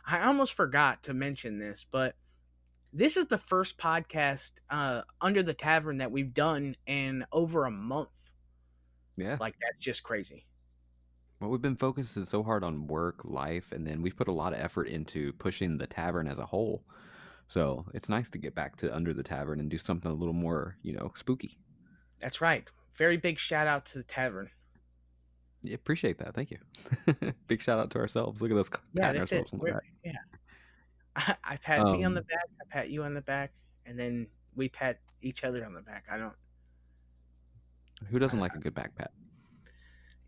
I 0.05 0.23
almost 0.25 0.53
forgot 0.53 1.03
to 1.03 1.13
mention 1.13 1.59
this, 1.59 1.85
but 1.91 2.15
this 2.93 3.15
is 3.17 3.27
the 3.27 3.37
first 3.37 3.77
podcast 3.77 4.51
uh 4.69 5.01
under 5.21 5.43
the 5.43 5.53
tavern 5.53 5.97
that 5.99 6.11
we've 6.11 6.33
done 6.33 6.75
in 6.87 7.25
over 7.31 7.65
a 7.65 7.71
month. 7.71 8.31
Yeah. 9.17 9.37
Like 9.39 9.55
that's 9.61 9.83
just 9.83 10.03
crazy. 10.03 10.45
Well, 11.41 11.49
we've 11.49 11.61
been 11.61 11.75
focusing 11.75 12.23
so 12.25 12.43
hard 12.43 12.63
on 12.63 12.85
work, 12.85 13.21
life, 13.23 13.71
and 13.71 13.85
then 13.85 14.01
we've 14.03 14.15
put 14.15 14.27
a 14.27 14.31
lot 14.31 14.53
of 14.53 14.59
effort 14.59 14.83
into 14.87 15.33
pushing 15.33 15.77
the 15.77 15.87
tavern 15.87 16.27
as 16.27 16.37
a 16.37 16.45
whole. 16.45 16.83
So 17.47 17.83
it's 17.95 18.09
nice 18.09 18.29
to 18.29 18.37
get 18.37 18.53
back 18.53 18.75
to 18.77 18.95
under 18.95 19.11
the 19.13 19.23
tavern 19.23 19.59
and 19.59 19.67
do 19.69 19.79
something 19.79 20.09
a 20.11 20.13
little 20.13 20.33
more, 20.35 20.77
you 20.83 20.93
know, 20.93 21.11
spooky. 21.15 21.57
That's 22.21 22.41
right. 22.41 22.65
Very 22.95 23.17
big 23.17 23.39
shout 23.39 23.65
out 23.65 23.85
to 23.87 23.97
the 23.97 24.03
tavern. 24.03 24.49
Yeah, 25.63 25.75
appreciate 25.75 26.19
that. 26.19 26.35
Thank 26.35 26.51
you. 26.51 26.59
big 27.47 27.61
shout 27.61 27.79
out 27.79 27.89
to 27.91 27.97
ourselves. 27.99 28.41
Look 28.41 28.51
at 28.51 28.57
us 28.57 28.69
Yeah, 28.93 29.11
that's 29.13 29.31
it. 29.31 29.49
on 29.51 29.59
the 29.59 29.63
We're, 29.63 29.73
back. 29.73 29.83
yeah. 30.05 30.11
I, 31.15 31.35
I 31.43 31.55
pat 31.57 31.83
me 31.85 32.03
on 32.03 32.13
the 32.13 32.21
Um, 32.21 32.27
back. 32.27 32.45
I 32.61 32.65
pat 32.69 32.89
you 32.89 33.03
on 33.03 33.13
the 33.15 33.21
back, 33.21 33.51
and 33.85 33.99
then 33.99 34.27
we 34.55 34.69
pat 34.69 34.99
each 35.21 35.43
other 35.43 35.65
on 35.65 35.73
the 35.73 35.81
back. 35.81 36.05
I 36.09 36.17
don't. 36.17 36.33
who 38.09 38.19
doesn't 38.19 38.39
I, 38.39 38.43
like 38.43 38.55
a 38.55 38.59
good 38.59 38.73
back 38.75 38.95
pat? 38.95 39.11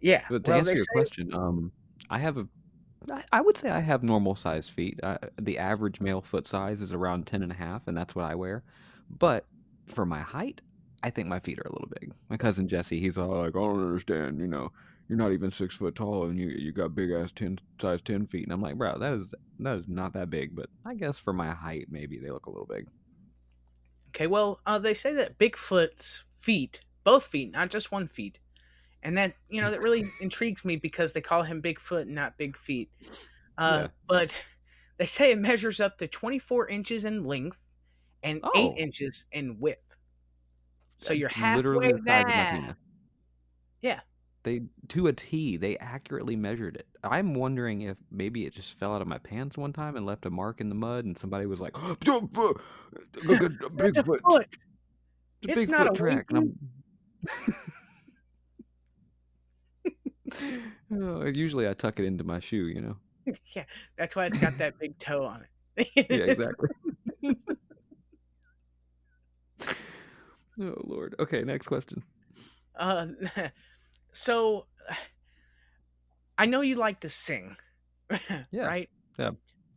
Yeah. 0.03 0.23
But 0.29 0.43
to 0.45 0.51
Well, 0.51 0.59
answer 0.59 0.75
your 0.75 0.85
say. 0.85 0.93
question, 0.93 1.33
um, 1.33 1.71
I 2.09 2.19
have 2.19 2.37
a, 2.37 2.47
I, 3.31 3.41
would 3.41 3.57
say 3.57 3.69
I 3.69 3.79
have 3.79 4.03
normal 4.03 4.35
size 4.35 4.69
feet. 4.69 4.99
Uh, 5.01 5.17
the 5.41 5.57
average 5.57 5.99
male 5.99 6.21
foot 6.21 6.45
size 6.45 6.81
is 6.81 6.93
around 6.93 7.25
10 7.25 7.41
and 7.41 7.51
a 7.51 7.55
half, 7.55 7.87
and 7.87 7.97
that's 7.97 8.15
what 8.15 8.25
I 8.25 8.35
wear. 8.35 8.63
But 9.09 9.45
for 9.87 10.05
my 10.05 10.19
height, 10.21 10.61
I 11.01 11.09
think 11.09 11.27
my 11.27 11.39
feet 11.39 11.59
are 11.59 11.67
a 11.67 11.71
little 11.73 11.89
big. 11.99 12.13
My 12.29 12.37
cousin 12.37 12.67
Jesse, 12.67 12.99
he's 12.99 13.17
all 13.17 13.29
like, 13.29 13.55
I 13.55 13.59
don't 13.59 13.81
understand, 13.83 14.39
you 14.39 14.47
know, 14.47 14.71
you're 15.09 15.17
not 15.17 15.33
even 15.33 15.51
six 15.51 15.75
foot 15.75 15.95
tall 15.95 16.25
and 16.25 16.39
you 16.39 16.47
you 16.47 16.71
got 16.71 16.95
big 16.95 17.11
ass 17.11 17.31
10 17.33 17.59
size 17.81 18.01
10 18.01 18.25
feet. 18.27 18.43
And 18.43 18.53
I'm 18.53 18.61
like, 18.61 18.77
bro, 18.77 18.97
that 18.97 19.13
is 19.13 19.33
that 19.59 19.77
is 19.77 19.87
not 19.87 20.13
that 20.13 20.29
big, 20.29 20.55
but 20.55 20.69
I 20.85 20.95
guess 20.95 21.17
for 21.17 21.33
my 21.33 21.51
height, 21.51 21.87
maybe 21.89 22.17
they 22.19 22.31
look 22.31 22.45
a 22.45 22.49
little 22.49 22.65
big. 22.65 22.87
Okay. 24.09 24.27
Well, 24.27 24.59
uh, 24.65 24.79
they 24.79 24.93
say 24.93 25.13
that 25.13 25.37
Bigfoot's 25.37 26.23
feet, 26.39 26.81
both 27.03 27.25
feet, 27.25 27.51
not 27.51 27.69
just 27.69 27.91
one 27.91 28.07
feet, 28.07 28.39
and 29.03 29.17
that 29.17 29.35
you 29.49 29.61
know 29.61 29.69
that 29.69 29.81
really 29.81 30.11
intrigues 30.19 30.65
me 30.65 30.75
because 30.77 31.13
they 31.13 31.21
call 31.21 31.43
him 31.43 31.61
Bigfoot, 31.61 32.07
not 32.07 32.37
Big 32.37 32.57
Feet. 32.57 32.89
Uh, 33.57 33.81
Yeah. 33.83 33.87
but 34.07 34.43
they 34.97 35.05
say 35.05 35.31
it 35.31 35.37
measures 35.37 35.79
up 35.79 35.97
to 35.99 36.07
24 36.07 36.69
inches 36.69 37.05
in 37.05 37.23
length 37.23 37.59
and 38.23 38.39
8 38.55 38.73
inches 38.77 39.25
in 39.31 39.59
width. 39.59 39.95
So 40.97 41.13
you're 41.13 41.29
literally 41.55 41.87
halfway 41.87 41.91
the 41.91 42.07
size 42.07 42.21
of 42.21 42.27
my 42.27 42.33
there. 42.67 42.77
Yeah. 43.81 43.99
They 44.43 44.61
to 44.89 45.07
a 45.07 45.13
T, 45.13 45.57
they 45.57 45.77
accurately 45.77 46.35
measured 46.35 46.75
it. 46.75 46.87
I'm 47.03 47.33
wondering 47.33 47.81
if 47.81 47.97
maybe 48.11 48.45
it 48.45 48.53
just 48.53 48.77
fell 48.79 48.93
out 48.93 49.01
of 49.01 49.07
my 49.07 49.17
pants 49.17 49.57
one 49.57 49.73
time 49.73 49.95
and 49.95 50.05
left 50.05 50.25
a 50.25 50.29
mark 50.29 50.59
in 50.61 50.69
the 50.69 50.75
mud, 50.75 51.05
and 51.05 51.17
somebody 51.17 51.45
was 51.45 51.61
like, 51.61 51.81
"Look 51.83 52.07
at 52.07 52.31
Bigfoot, 52.31 54.19
foot. 54.21 54.47
the 55.41 55.51
It's 55.51 55.67
not 55.67 55.87
a 55.87 55.91
track," 55.91 56.25
and 56.31 56.39
winky. 56.39 56.57
I'm. 57.47 57.55
Oh, 60.91 61.25
usually 61.25 61.67
I 61.67 61.73
tuck 61.73 61.99
it 61.99 62.05
into 62.05 62.23
my 62.23 62.39
shoe, 62.39 62.67
you 62.67 62.81
know. 62.81 62.97
yeah, 63.55 63.65
that's 63.97 64.15
why 64.15 64.25
it's 64.25 64.37
got 64.37 64.57
that 64.57 64.77
big 64.79 64.97
toe 64.99 65.25
on 65.25 65.43
it. 65.43 65.49
Yeah, 66.09 66.23
exactly. 66.25 66.69
Oh 70.59 70.75
Lord. 70.83 71.15
Okay, 71.19 71.43
next 71.43 71.67
question. 71.67 72.03
uh, 72.75 73.07
so 74.13 74.67
I 76.37 76.45
know 76.45 76.61
you 76.61 76.75
like 76.75 76.99
to 77.01 77.09
sing, 77.09 77.57
Yeah, 78.51 78.67
right? 78.67 78.89
yeah, 79.17 79.31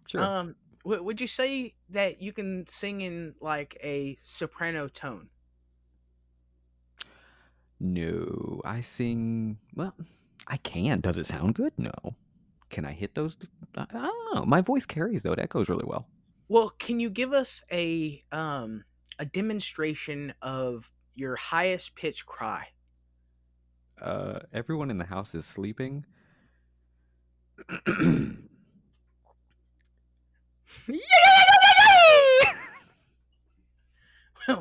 sure. 0.06 0.32
Um, 0.38 0.56
w- 0.84 1.02
would 1.02 1.20
you 1.20 1.26
say 1.26 1.75
that 1.90 2.22
you 2.22 2.32
can 2.32 2.66
sing 2.66 3.00
in 3.02 3.34
like 3.40 3.76
a 3.82 4.18
soprano 4.22 4.88
tone? 4.88 5.30
No, 7.78 8.60
I 8.64 8.80
sing. 8.80 9.58
Well, 9.75 9.94
I 10.46 10.56
can. 10.58 11.00
Does 11.00 11.16
it 11.16 11.26
sound 11.26 11.54
good? 11.54 11.72
No. 11.76 11.92
Can 12.70 12.84
I 12.84 12.92
hit 12.92 13.14
those? 13.14 13.36
I, 13.76 13.82
I 13.82 13.86
don't 13.92 14.34
know. 14.34 14.44
My 14.44 14.60
voice 14.60 14.86
carries 14.86 15.22
though. 15.22 15.32
It 15.32 15.38
echoes 15.38 15.68
really 15.68 15.84
well. 15.86 16.06
Well, 16.48 16.70
can 16.70 17.00
you 17.00 17.10
give 17.10 17.32
us 17.32 17.62
a 17.72 18.22
um 18.32 18.84
a 19.18 19.24
demonstration 19.24 20.34
of 20.42 20.90
your 21.14 21.36
highest 21.36 21.94
pitch 21.94 22.26
cry? 22.26 22.68
Uh, 24.00 24.40
everyone 24.52 24.90
in 24.90 24.98
the 24.98 25.04
house 25.04 25.34
is 25.34 25.46
sleeping. 25.46 26.04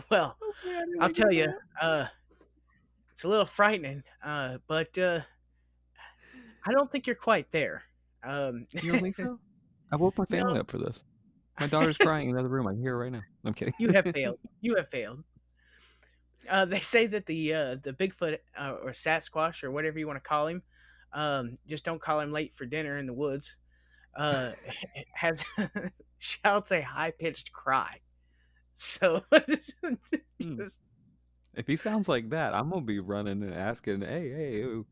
well, 0.09 0.37
I 0.65 0.85
didn't 0.85 1.01
I'll 1.01 1.09
tell 1.09 1.31
you, 1.31 1.53
uh, 1.81 2.05
it's 3.11 3.25
a 3.25 3.27
little 3.27 3.45
frightening, 3.45 4.03
uh, 4.23 4.59
but 4.67 4.97
uh, 4.97 5.19
I 6.67 6.71
don't 6.71 6.91
think 6.91 7.07
you're 7.07 7.15
quite 7.15 7.51
there. 7.51 7.83
Um, 8.23 8.65
You 8.81 8.91
don't 8.93 9.01
think 9.01 9.15
so? 9.17 9.39
I 9.91 9.95
woke 9.97 10.17
my 10.17 10.25
family 10.25 10.55
no, 10.55 10.59
up 10.61 10.71
for 10.71 10.77
this. 10.79 11.03
My 11.59 11.67
daughter's 11.67 11.97
crying 11.99 12.29
in 12.29 12.35
the 12.35 12.39
other 12.39 12.49
room. 12.49 12.67
I 12.67 12.71
can 12.71 12.81
hear 12.81 12.93
her 12.93 12.99
right 12.99 13.11
now. 13.11 13.21
I'm 13.45 13.53
kidding. 13.53 13.73
you 13.79 13.91
have 13.93 14.05
failed. 14.13 14.39
You 14.61 14.75
have 14.75 14.89
failed. 14.89 15.23
Uh, 16.49 16.65
they 16.65 16.79
say 16.79 17.07
that 17.07 17.25
the 17.25 17.53
uh, 17.53 17.75
the 17.81 17.93
Bigfoot 17.93 18.37
uh, 18.57 18.75
or 18.83 18.91
Sasquatch 18.91 19.63
or 19.63 19.71
whatever 19.71 19.97
you 19.97 20.05
want 20.07 20.17
to 20.17 20.27
call 20.27 20.47
him, 20.47 20.61
um, 21.13 21.57
just 21.67 21.83
don't 21.83 22.01
call 22.01 22.19
him 22.19 22.31
late 22.31 22.53
for 22.53 22.65
dinner 22.65 22.97
in 22.97 23.07
the 23.07 23.13
woods. 23.13 23.57
Uh, 24.15 24.51
has 25.13 25.43
shouts 26.19 26.71
a 26.71 26.81
high 26.81 27.11
pitched 27.11 27.51
cry. 27.51 27.99
So 28.73 29.23
Hmm. 30.41 30.57
just- 30.57 30.79
If 31.53 31.65
he 31.67 31.77
sounds 31.77 32.09
like 32.09 32.29
that, 32.31 32.53
I'm 32.53 32.69
gonna 32.69 32.81
be 32.81 32.99
running 32.99 33.41
and 33.41 33.53
asking, 33.53 34.01
"Hey, 34.01 34.29
hey!" 34.29 34.83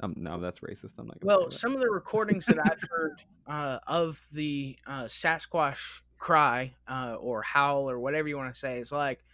Who- 0.00 0.06
who-" 0.06 0.12
Um, 0.12 0.14
no, 0.16 0.40
that's 0.40 0.60
racist. 0.60 0.94
I'm 0.98 1.06
not 1.06 1.20
gonna 1.20 1.36
well, 1.38 1.50
some 1.50 1.74
of 1.74 1.80
the 1.80 1.90
recordings 1.90 2.46
that 2.46 2.58
I've 2.58 2.80
heard 2.90 3.22
uh, 3.46 3.78
of 3.86 4.24
the 4.32 4.78
uh, 4.86 5.04
Sasquatch 5.04 6.02
cry 6.18 6.74
uh, 6.88 7.14
or 7.18 7.42
howl 7.42 7.90
or 7.90 7.98
whatever 7.98 8.28
you 8.28 8.36
want 8.36 8.52
to 8.52 8.58
say 8.58 8.78
is 8.78 8.92
like, 8.92 9.24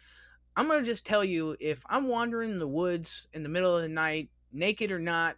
I'm 0.56 0.68
gonna 0.68 0.85
just 0.85 1.04
tell 1.06 1.25
you 1.25 1.56
if 1.61 1.82
I'm 1.88 2.08
wandering 2.08 2.50
in 2.52 2.58
the 2.58 2.68
woods 2.68 3.26
in 3.32 3.42
the 3.42 3.49
middle 3.49 3.76
of 3.76 3.82
the 3.82 3.88
night, 3.88 4.30
naked 4.52 4.90
or 4.90 4.99
not, 4.99 5.37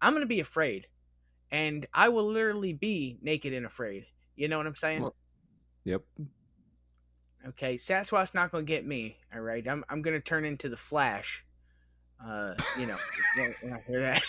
I'm 0.00 0.12
gonna 0.14 0.26
be 0.26 0.40
afraid, 0.40 0.88
and 1.50 1.86
I 1.92 2.08
will 2.08 2.26
literally 2.26 2.72
be 2.72 3.18
naked 3.22 3.52
and 3.52 3.66
afraid. 3.66 4.06
You 4.34 4.48
know 4.48 4.56
what 4.58 4.66
I'm 4.66 4.74
saying? 4.74 5.02
Well, 5.02 5.14
yep. 5.84 6.02
Okay, 7.48 7.76
Sasquatch's 7.76 8.34
not 8.34 8.50
gonna 8.50 8.64
get 8.64 8.84
me. 8.84 9.18
All 9.34 9.40
right, 9.40 9.66
I'm 9.68 9.84
I'm 9.88 10.02
gonna 10.02 10.20
turn 10.20 10.44
into 10.44 10.68
the 10.68 10.76
Flash. 10.76 11.44
Uh, 12.24 12.54
you 12.78 12.86
know, 12.86 12.96
when 13.36 13.72
I 13.72 13.80
hear 13.86 14.00
that. 14.00 14.22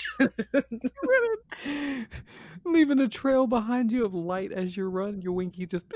Leaving 2.65 2.99
a 2.99 3.07
trail 3.07 3.47
behind 3.47 3.91
you 3.91 4.05
of 4.05 4.13
light 4.13 4.51
as 4.51 4.75
you 4.75 4.87
run. 4.89 5.21
Your 5.21 5.33
winky 5.33 5.65
just. 5.65 5.85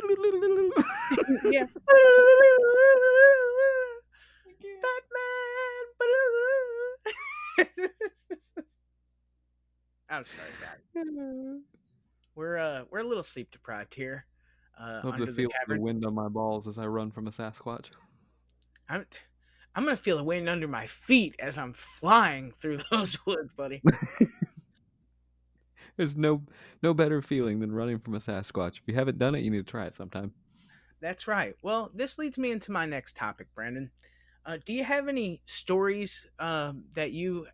yeah. 1.46 1.66
Batman. 4.82 5.42
I'm 10.10 10.26
sorry, 10.26 10.50
guys. 10.62 10.80
We're 12.36 12.58
uh 12.58 12.84
we're 12.90 13.00
a 13.00 13.04
little 13.04 13.24
sleep 13.24 13.52
deprived 13.52 13.94
here. 13.94 14.26
Uh, 14.80 15.02
Love 15.04 15.14
under 15.14 15.26
to 15.26 15.32
the 15.32 15.36
feel 15.36 15.50
the 15.68 15.80
wind 15.80 16.06
on 16.06 16.16
my 16.16 16.30
balls 16.30 16.66
as 16.66 16.78
I 16.78 16.86
run 16.86 17.12
from 17.12 17.28
a 17.28 17.30
Sasquatch. 17.30 17.92
I'm 18.88 19.06
t- 19.10 19.20
I'm 19.76 19.86
gonna 19.86 19.96
feel 19.96 20.18
the 20.18 20.24
wind 20.24 20.50
under 20.50 20.68
my 20.68 20.86
feet 20.86 21.36
as 21.40 21.58
I'm 21.58 21.74
flying 21.74 22.52
through 22.52 22.80
those 22.92 23.26
woods, 23.26 23.52
buddy. 23.56 23.82
There's 25.98 26.16
no 26.16 26.44
no 26.82 26.94
better 26.94 27.22
feeling 27.22 27.60
than 27.60 27.72
running 27.72 28.00
from 28.00 28.16
a 28.16 28.20
Sasquatch. 28.20 28.78
If 28.78 28.84
you 28.88 28.96
haven't 28.96 29.18
done 29.18 29.36
it, 29.36 29.42
you 29.42 29.52
need 29.52 29.66
to 29.66 29.72
try 29.72 29.86
it 29.86 29.96
sometime. 29.96 30.34
That's 31.02 31.28
right. 31.28 31.56
Well, 31.64 31.92
this 31.94 32.18
leads 32.18 32.38
me 32.38 32.52
into 32.52 32.72
my 32.72 32.86
next 32.86 33.16
topic, 33.16 33.48
Brandon. 33.56 33.92
Uh, 34.46 34.58
do 34.64 34.74
you 34.74 34.84
have 34.84 35.08
any 35.08 35.42
stories 35.46 36.28
um, 36.40 36.84
that 36.96 37.12
you 37.12 37.48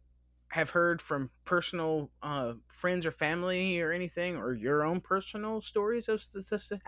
have 0.50 0.70
heard 0.70 1.02
from 1.02 1.30
personal 1.46 2.10
uh, 2.24 2.54
friends 2.70 3.06
or 3.06 3.12
family 3.12 3.80
or 3.82 3.92
anything, 3.92 4.38
or 4.38 4.54
your 4.54 4.84
own 4.84 5.02
personal 5.02 5.62
stories 5.62 6.08
of 6.08 6.24
the, 6.32 6.40
the, 6.40 6.80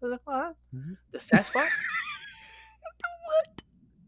the, 0.00 0.54
the 1.12 1.18
Sasquatch? 1.18 1.68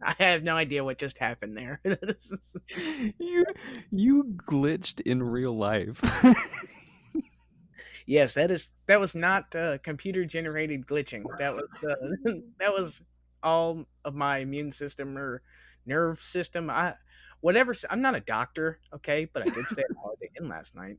I 0.05 0.15
have 0.19 0.43
no 0.43 0.57
idea 0.57 0.85
what 0.85 0.99
just 0.99 1.17
happened 1.19 1.57
there. 1.57 1.81
you 3.19 3.45
you 3.91 4.25
glitched 4.47 5.01
in 5.01 5.23
real 5.23 5.57
life. 5.57 6.03
yes, 8.07 8.35
that 8.35 8.51
is 8.51 8.69
that 8.87 9.01
was 9.01 9.15
not 9.15 9.55
uh, 9.55 9.79
computer 9.79 10.25
generated 10.27 10.87
glitching. 10.87 11.25
That 11.39 11.55
was 11.55 11.65
uh, 11.83 12.33
that 12.61 12.73
was 12.73 13.03
all 13.43 13.87
of 14.05 14.15
my 14.15 14.39
immune 14.39 14.71
system 14.71 15.17
or 15.17 15.43
nerve 15.87 16.21
system. 16.21 16.69
I 16.69 16.95
whatever. 17.41 17.75
I'm 17.89 18.03
not 18.03 18.15
a 18.15 18.21
doctor, 18.21 18.81
okay, 18.95 19.25
but 19.33 19.43
I 19.43 19.47
did 19.47 19.65
stay 19.67 19.83
at 19.83 19.97
Holiday 20.01 20.31
Inn 20.39 20.49
last 20.49 20.77
night. 20.77 20.99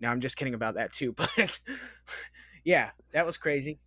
Now 0.00 0.10
I'm 0.10 0.20
just 0.20 0.36
kidding 0.36 0.54
about 0.54 0.74
that 0.74 0.92
too, 0.92 1.12
but 1.12 1.60
yeah, 2.64 2.90
that 3.12 3.26
was 3.26 3.36
crazy. 3.36 3.78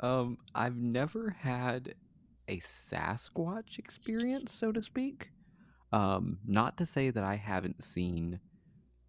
um, 0.00 0.38
I've 0.52 0.76
never 0.76 1.30
had 1.30 1.94
a 2.48 2.58
Sasquatch 2.58 3.78
experience, 3.78 4.52
so 4.52 4.72
to 4.72 4.82
speak. 4.82 5.30
Um, 5.92 6.38
not 6.46 6.76
to 6.78 6.86
say 6.86 7.10
that 7.10 7.24
I 7.24 7.36
haven't 7.36 7.84
seen 7.84 8.40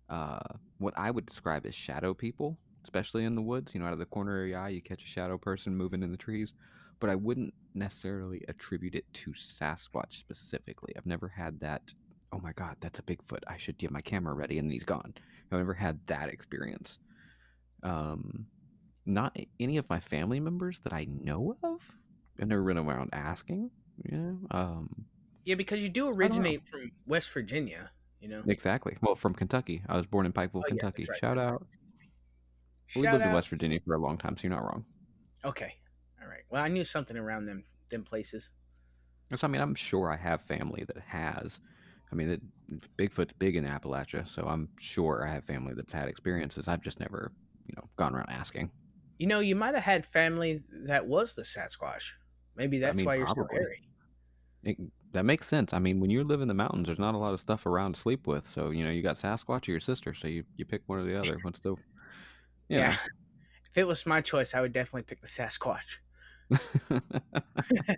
uh, 0.10 0.40
what 0.80 0.94
I 0.98 1.12
would 1.12 1.26
describe 1.26 1.66
as 1.66 1.74
shadow 1.74 2.14
people, 2.14 2.58
especially 2.84 3.24
in 3.24 3.36
the 3.36 3.42
woods. 3.42 3.74
You 3.74 3.80
know, 3.80 3.88
out 3.88 3.94
of 3.94 4.00
the 4.00 4.06
corner 4.06 4.44
of 4.44 4.50
your 4.50 4.60
eye, 4.60 4.70
you 4.70 4.82
catch 4.82 5.04
a 5.04 5.08
shadow 5.08 5.38
person 5.38 5.76
moving 5.76 6.04
in 6.04 6.12
the 6.12 6.18
trees. 6.18 6.54
But 7.00 7.10
I 7.10 7.16
wouldn't 7.16 7.54
necessarily 7.74 8.44
attribute 8.48 8.96
it 8.96 9.06
to 9.14 9.32
Sasquatch 9.32 10.14
specifically. 10.14 10.94
I've 10.96 11.06
never 11.06 11.28
had 11.28 11.60
that. 11.62 11.94
Oh 12.32 12.40
my 12.40 12.54
God, 12.54 12.78
that's 12.80 13.00
a 13.00 13.04
Bigfoot. 13.04 13.44
I 13.48 13.58
should 13.58 13.78
get 13.78 13.92
my 13.92 14.02
camera 14.02 14.34
ready, 14.34 14.58
and 14.58 14.72
he's 14.72 14.84
gone. 14.84 15.14
I've 15.52 15.60
never 15.60 15.74
had 15.74 16.00
that 16.08 16.30
experience. 16.30 17.00
Um, 17.84 18.48
not 19.06 19.38
any 19.60 19.78
of 19.78 19.90
my 19.90 20.00
family 20.00 20.40
members 20.40 20.80
that 20.80 20.94
I 20.94 21.06
know 21.10 21.58
of. 21.64 21.82
I've 22.42 22.48
never 22.48 22.64
been 22.64 22.78
around 22.78 23.10
asking. 23.14 23.72
You 24.10 24.18
know, 24.18 24.40
um, 24.52 25.06
Yeah, 25.46 25.56
because 25.56 25.80
you 25.80 25.90
do 25.90 26.06
I 26.06 26.10
don't 26.10 26.16
know. 26.18 26.26
originate 26.26 26.68
from 26.68 26.92
West 27.06 27.32
Virginia, 27.32 27.92
you 28.20 28.28
know. 28.28 28.42
Exactly. 28.48 28.98
Well, 29.02 29.16
from 29.16 29.34
Kentucky. 29.34 29.84
I 29.88 29.96
was 29.98 30.06
born 30.08 30.26
in 30.26 30.34
Pikeville, 30.34 30.62
Oh 30.66 30.68
Kentucky. 30.68 31.04
that's 31.04 31.10
right. 31.10 31.20
Shout 31.20 31.38
out. 31.38 31.66
We 32.96 33.04
Shout 33.04 33.14
lived 33.14 33.26
in. 33.26 33.34
West 33.34 33.50
Virginia 33.50 33.80
for 33.86 33.96
a 33.96 34.00
long 34.00 34.18
time, 34.18 34.36
so 34.38 34.44
you're 34.44 34.52
not 34.52 34.64
wrong. 34.64 34.86
Okay. 35.46 35.74
All 36.22 36.28
right. 36.28 36.42
Well, 36.50 36.64
I 36.64 36.68
knew 36.68 36.84
something 36.84 37.18
around 37.18 37.46
them 37.46 37.64
them 37.90 38.04
places. 38.04 38.50
So 39.36 39.48
I 39.48 39.50
mean, 39.50 39.62
I'm 39.62 39.76
sure 39.76 40.12
I 40.12 40.18
have 40.18 40.42
family 40.42 40.84
that 40.86 40.98
has. 41.08 41.60
I 42.12 42.16
mean, 42.16 42.30
it, 42.30 42.42
Bigfoot's 42.98 43.34
big 43.40 43.56
in 43.56 43.66
Appalachia, 43.66 44.30
so 44.30 44.44
I'm 44.48 44.70
sure 44.80 45.26
I 45.28 45.34
have 45.34 45.44
family 45.46 45.74
that's 45.76 45.94
had 45.94 46.08
experiences. 46.08 46.68
I've 46.68 46.82
just 46.82 47.00
never, 47.00 47.32
you 47.68 47.74
know, 47.76 47.90
gone 47.98 48.14
around 48.16 48.30
asking. 48.30 48.70
You 49.18 49.26
know, 49.28 49.40
you 49.40 49.56
might 49.56 49.74
have 49.74 49.84
had 49.84 50.06
family 50.06 50.62
that 50.86 51.08
was 51.08 51.34
the 51.34 51.42
Sasquatch. 51.42 52.12
Maybe 52.56 52.80
that's 52.80 52.98
mean, 52.98 53.06
why 53.06 53.16
you're 53.16 53.26
probably. 53.26 53.46
so 53.50 53.56
hairy. 53.56 53.82
It, 54.64 54.78
that 55.14 55.26
makes 55.26 55.48
sense. 55.48 55.74
I 55.74 55.80
mean, 55.80 56.00
when 56.00 56.10
you 56.10 56.24
live 56.24 56.42
in 56.42 56.48
the 56.48 56.54
mountains, 56.54 56.88
there's 56.88 57.00
not 57.00 57.16
a 57.16 57.18
lot 57.18 57.34
of 57.34 57.40
stuff 57.40 57.66
around 57.66 57.94
to 57.94 58.00
sleep 58.00 58.28
with. 58.28 58.48
So 58.50 58.70
you 58.72 58.84
know, 58.84 58.90
you 58.92 59.02
got 59.02 59.16
Sasquatch 59.16 59.68
or 59.68 59.72
your 59.72 59.80
sister, 59.80 60.14
so 60.14 60.28
you, 60.28 60.44
you 60.58 60.66
pick 60.66 60.82
one 60.88 61.00
or 61.00 61.04
the 61.04 61.18
other. 61.20 61.38
What's 61.42 61.60
the, 61.60 61.70
you 61.70 61.78
Yeah. 62.70 62.96
If 63.72 63.78
it 63.80 63.88
was 63.88 64.06
my 64.06 64.22
choice, 64.22 64.54
I 64.54 64.62
would 64.62 64.72
definitely 64.72 65.02
pick 65.02 65.20
the 65.20 65.28
Sasquatch. 65.28 65.98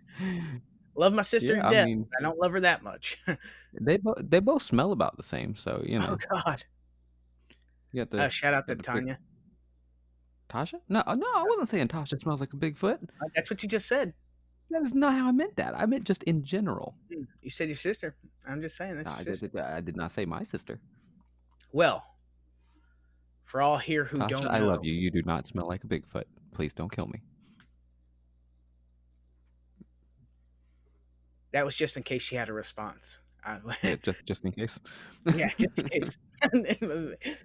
Love 0.96 1.14
my 1.14 1.22
sister 1.22 1.58
yeah, 1.58 1.70
to 1.70 1.82
I 1.82 1.86
mean, 1.86 2.08
I 2.18 2.22
don't 2.22 2.40
love 2.40 2.54
her 2.54 2.62
that 2.62 2.82
much. 2.82 3.22
they 3.82 3.98
both 3.98 4.16
they 4.22 4.40
both 4.40 4.64
smell 4.64 4.94
about 4.94 5.18
the 5.18 5.24
same. 5.24 5.54
So 5.56 5.84
you 5.86 6.00
know. 6.00 6.18
oh 6.18 6.42
God! 6.46 6.64
you 7.92 8.02
got 8.02 8.12
the 8.12 8.22
Uh, 8.24 8.30
shout 8.30 8.54
out 8.54 8.68
to 8.68 8.76
got 8.76 8.84
the 8.86 8.94
pick- 8.94 9.02
Tanya. 9.02 9.20
Tasha. 10.48 10.80
No, 10.88 11.04
uh, 11.06 11.16
no, 11.16 11.28
I 11.28 11.44
wasn't 11.50 11.68
saying 11.68 11.90
Tasha 11.90 12.18
smells 12.22 12.40
like 12.40 12.54
a 12.54 12.58
Bigfoot. 12.58 13.04
Uh, 13.04 13.28
That's 13.36 13.50
what 13.50 13.62
you 13.62 13.68
just 13.68 13.88
said. 13.88 14.14
That 14.72 14.82
is 14.82 14.94
not 14.94 15.14
how 15.14 15.28
I 15.28 15.32
meant 15.32 15.56
that. 15.58 15.78
I 15.80 15.86
meant 15.86 16.04
just 16.06 16.24
in 16.24 16.44
general. 16.44 16.96
Hmm, 17.14 17.24
You 17.42 17.50
said 17.50 17.68
your 17.70 17.76
sister. 17.78 18.16
I'm 18.48 18.62
just 18.62 18.76
saying 18.76 18.96
that's 18.98 19.06
No, 19.08 19.14
I, 19.14 19.22
your 19.22 19.34
sister. 19.36 19.48
did, 19.48 19.62
I 19.62 19.80
did 19.82 19.96
not 19.96 20.12
say 20.12 20.26
my 20.26 20.44
sister. 20.44 20.80
Well, 21.72 22.04
for 23.44 23.62
all 23.62 23.78
here 23.78 24.06
who 24.06 24.18
Tasha, 24.18 24.30
don't 24.30 24.44
know, 24.46 24.50
I 24.50 24.60
love 24.60 24.84
you. 24.84 24.94
You 24.94 25.12
do 25.12 25.22
not 25.24 25.48
smell 25.48 25.68
like 25.68 25.84
a 25.84 25.88
Bigfoot. 25.88 26.24
Please 26.54 26.74
don't 26.74 26.92
kill 26.92 27.08
me. 27.08 27.22
that 31.52 31.64
was 31.64 31.76
just 31.76 31.96
in 31.96 32.04
case 32.04 32.22
she 32.22 32.36
had 32.36 32.50
a 32.50 32.54
response. 32.54 33.20
Yeah, 33.84 33.96
just 34.02 34.26
just 34.26 34.44
in 34.44 34.52
case. 34.52 34.80
yeah, 35.36 35.52
just 35.58 35.78
in 35.78 35.88
case. 35.90 36.18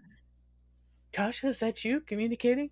Tasha, 1.13 1.45
is 1.45 1.59
that 1.61 1.85
you 1.85 2.01
communicating? 2.01 2.71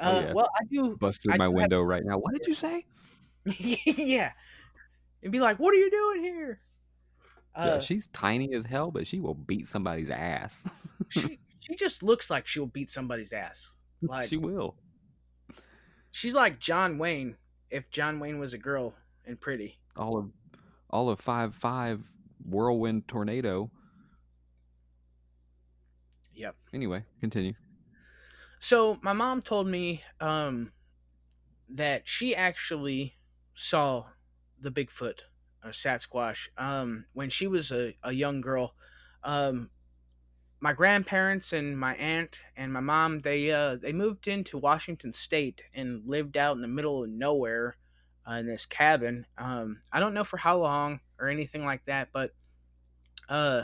Oh, 0.00 0.16
Uh, 0.16 0.20
yeah. 0.20 0.32
Well, 0.32 0.50
I 0.58 0.64
do. 0.64 0.96
Bust 0.96 1.22
through 1.22 1.34
I 1.34 1.36
my 1.38 1.48
window 1.48 1.80
right 1.82 2.04
now. 2.04 2.18
What 2.18 2.34
did 2.34 2.46
you 2.46 2.54
say? 2.54 2.86
yeah, 3.44 4.32
and 5.22 5.32
be 5.32 5.40
like, 5.40 5.58
"What 5.58 5.74
are 5.74 5.78
you 5.78 5.90
doing 5.90 6.20
here?" 6.22 6.60
yeah, 7.56 7.64
Uh, 7.64 7.80
she's 7.80 8.06
tiny 8.12 8.52
as 8.54 8.64
hell, 8.66 8.90
but 8.90 9.06
she 9.06 9.20
will 9.20 9.34
beat 9.34 9.66
somebody's 9.66 10.10
ass. 10.10 10.68
she 11.08 11.38
she 11.60 11.74
just 11.74 12.02
looks 12.02 12.30
like 12.30 12.46
she'll 12.46 12.66
beat 12.66 12.88
somebody's 12.90 13.32
ass. 13.32 13.72
Like 14.02 14.28
she 14.28 14.36
will. 14.36 14.76
she's 16.10 16.34
like 16.34 16.60
John 16.60 16.98
Wayne 16.98 17.36
if 17.70 17.90
John 17.90 18.20
Wayne 18.20 18.38
was 18.38 18.52
a 18.52 18.58
girl 18.58 18.94
and 19.26 19.40
pretty. 19.40 19.78
All 19.96 20.16
of 20.18 20.30
all 20.90 21.08
of 21.10 21.18
five 21.20 21.54
five 21.54 22.00
whirlwind 22.44 23.08
tornado. 23.08 23.70
Yep. 26.34 26.54
Anyway, 26.72 27.04
continue. 27.20 27.54
So 28.60 28.98
my 29.02 29.12
mom 29.12 29.42
told 29.42 29.66
me 29.68 30.02
um, 30.20 30.72
that 31.68 32.08
she 32.08 32.34
actually 32.34 33.16
saw 33.54 34.06
the 34.60 34.70
Bigfoot 34.70 35.20
or 35.64 35.70
Sasquatch 35.70 36.48
um, 36.56 37.06
when 37.12 37.30
she 37.30 37.46
was 37.46 37.70
a, 37.70 37.96
a 38.02 38.12
young 38.12 38.40
girl. 38.40 38.74
Um, 39.22 39.70
my 40.60 40.72
grandparents 40.72 41.52
and 41.52 41.78
my 41.78 41.94
aunt 41.94 42.42
and 42.56 42.72
my 42.72 42.80
mom 42.80 43.20
they 43.20 43.50
uh, 43.52 43.76
they 43.76 43.92
moved 43.92 44.26
into 44.26 44.58
Washington 44.58 45.12
State 45.12 45.62
and 45.72 46.02
lived 46.06 46.36
out 46.36 46.56
in 46.56 46.62
the 46.62 46.68
middle 46.68 47.04
of 47.04 47.10
nowhere 47.10 47.76
uh, 48.28 48.34
in 48.34 48.46
this 48.46 48.66
cabin. 48.66 49.26
Um, 49.36 49.80
I 49.92 50.00
don't 50.00 50.14
know 50.14 50.24
for 50.24 50.36
how 50.36 50.58
long 50.58 51.00
or 51.20 51.28
anything 51.28 51.64
like 51.64 51.84
that, 51.86 52.08
but 52.12 52.32
uh, 53.28 53.62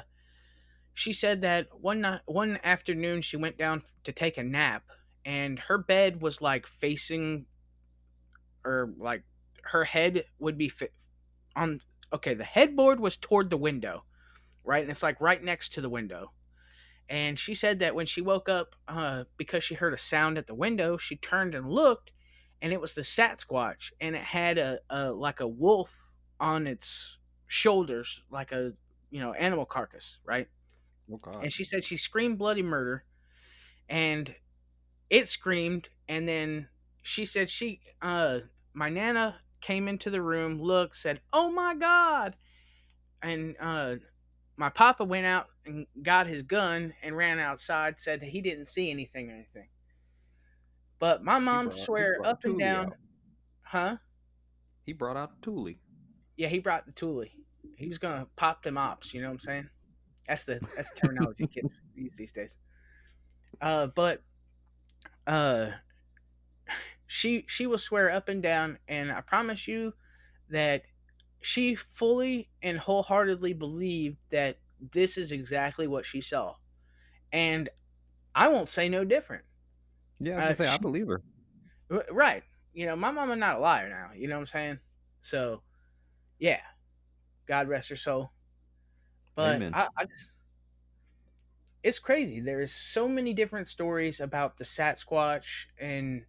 she 0.94 1.12
said 1.12 1.42
that 1.42 1.66
one 1.80 2.00
night, 2.00 2.20
one 2.24 2.58
afternoon 2.62 3.20
she 3.20 3.36
went 3.36 3.58
down 3.58 3.82
to 4.04 4.12
take 4.12 4.38
a 4.38 4.42
nap 4.44 4.84
and 5.24 5.58
her 5.58 5.76
bed 5.76 6.22
was 6.22 6.40
like 6.40 6.66
facing 6.66 7.46
or 8.64 8.94
like 8.98 9.24
her 9.64 9.84
head 9.84 10.24
would 10.38 10.56
be 10.56 10.68
fi- 10.68 10.88
on 11.56 11.80
okay 12.12 12.32
the 12.34 12.44
headboard 12.44 13.00
was 13.00 13.16
toward 13.16 13.50
the 13.50 13.56
window 13.56 14.04
right 14.62 14.82
and 14.82 14.90
it's 14.90 15.02
like 15.02 15.20
right 15.20 15.42
next 15.42 15.74
to 15.74 15.80
the 15.80 15.90
window. 15.90 16.30
And 17.06 17.38
she 17.38 17.54
said 17.54 17.80
that 17.80 17.94
when 17.94 18.06
she 18.06 18.22
woke 18.22 18.48
up 18.48 18.76
uh, 18.88 19.24
because 19.36 19.62
she 19.62 19.74
heard 19.74 19.92
a 19.92 19.98
sound 19.98 20.38
at 20.38 20.46
the 20.46 20.54
window 20.54 20.96
she 20.96 21.16
turned 21.16 21.54
and 21.54 21.68
looked 21.68 22.12
and 22.62 22.72
it 22.72 22.80
was 22.80 22.94
the 22.94 23.02
sasquatch 23.02 23.92
and 24.00 24.14
it 24.14 24.22
had 24.22 24.58
a, 24.58 24.78
a 24.88 25.10
like 25.10 25.40
a 25.40 25.48
wolf 25.48 26.08
on 26.40 26.66
its 26.66 27.18
shoulders 27.46 28.22
like 28.30 28.52
a 28.52 28.72
you 29.10 29.20
know 29.20 29.32
animal 29.34 29.66
carcass 29.66 30.18
right 30.24 30.48
Oh 31.12 31.16
God. 31.18 31.42
and 31.42 31.52
she 31.52 31.64
said 31.64 31.84
she 31.84 31.96
screamed 31.96 32.38
bloody 32.38 32.62
murder 32.62 33.04
and 33.88 34.34
it 35.10 35.28
screamed 35.28 35.88
and 36.08 36.26
then 36.28 36.68
she 37.02 37.24
said 37.24 37.50
she 37.50 37.80
uh 38.00 38.38
my 38.72 38.88
nana 38.88 39.36
came 39.60 39.86
into 39.88 40.08
the 40.10 40.22
room 40.22 40.60
looked 40.60 40.96
said 40.96 41.20
oh 41.32 41.50
my 41.50 41.74
god 41.74 42.36
and 43.22 43.54
uh 43.60 43.96
my 44.56 44.68
papa 44.70 45.04
went 45.04 45.26
out 45.26 45.46
and 45.66 45.86
got 46.02 46.26
his 46.26 46.42
gun 46.42 46.94
and 47.02 47.16
ran 47.16 47.38
outside 47.38 47.98
said 48.00 48.20
that 48.20 48.28
he 48.30 48.40
didn't 48.40 48.66
see 48.66 48.90
anything 48.90 49.30
or 49.30 49.34
anything 49.34 49.68
but 50.98 51.22
my 51.22 51.38
mom 51.38 51.66
brought- 51.66 51.78
swear 51.78 52.16
up 52.24 52.44
and 52.44 52.58
down 52.58 52.86
out. 52.86 52.92
huh 53.62 53.96
He 54.86 54.92
brought 54.94 55.16
out 55.18 55.32
Thule. 55.42 55.74
yeah 56.36 56.48
he 56.48 56.58
brought 56.60 56.86
the 56.86 56.92
Thule. 56.92 57.24
he 57.76 57.88
was 57.88 57.98
gonna 57.98 58.26
pop 58.36 58.62
them 58.62 58.78
ops 58.78 59.12
you 59.12 59.20
know 59.20 59.28
what 59.28 59.34
i'm 59.34 59.40
saying 59.40 59.68
that's 60.26 60.44
the 60.44 60.60
that's 60.76 60.90
the 60.90 60.96
terminology 61.00 61.46
kids 61.52 61.68
use 61.94 62.14
these 62.14 62.32
days. 62.32 62.56
Uh 63.60 63.86
but 63.88 64.22
uh 65.26 65.70
she 67.06 67.44
she 67.48 67.66
will 67.66 67.78
swear 67.78 68.10
up 68.10 68.28
and 68.28 68.42
down 68.42 68.78
and 68.88 69.12
i 69.12 69.20
promise 69.20 69.68
you 69.68 69.92
that 70.50 70.82
she 71.42 71.74
fully 71.74 72.48
and 72.62 72.78
wholeheartedly 72.78 73.52
believed 73.52 74.16
that 74.30 74.58
this 74.92 75.16
is 75.18 75.30
exactly 75.32 75.86
what 75.86 76.04
she 76.06 76.20
saw. 76.20 76.54
And 77.32 77.68
i 78.34 78.48
won't 78.48 78.68
say 78.68 78.88
no 78.88 79.04
different. 79.04 79.44
Yeah, 80.20 80.34
I 80.34 80.36
was 80.36 80.42
Uh, 80.42 80.46
gonna 80.46 80.56
say 80.56 80.66
I 80.68 80.76
she- 80.76 80.82
believe 80.82 81.06
her. 81.08 81.22
Right. 82.10 82.42
You 82.72 82.86
know 82.86 82.96
my 82.96 83.10
mama 83.10 83.36
not 83.36 83.56
a 83.56 83.60
liar 83.60 83.88
now 83.88 84.10
you 84.16 84.26
know 84.28 84.36
what 84.36 84.40
i'm 84.40 84.46
saying? 84.46 84.78
So 85.22 85.62
yeah. 86.38 86.60
God 87.46 87.68
rest 87.68 87.90
her 87.90 87.96
soul 87.96 88.30
but. 89.34 89.60
I, 89.74 89.88
I 89.96 90.04
just 90.04 90.30
it's 91.82 91.98
crazy 91.98 92.40
there's 92.40 92.72
so 92.72 93.06
many 93.06 93.34
different 93.34 93.66
stories 93.66 94.18
about 94.18 94.56
the 94.56 94.64
sasquatch 94.64 95.66
and 95.78 96.24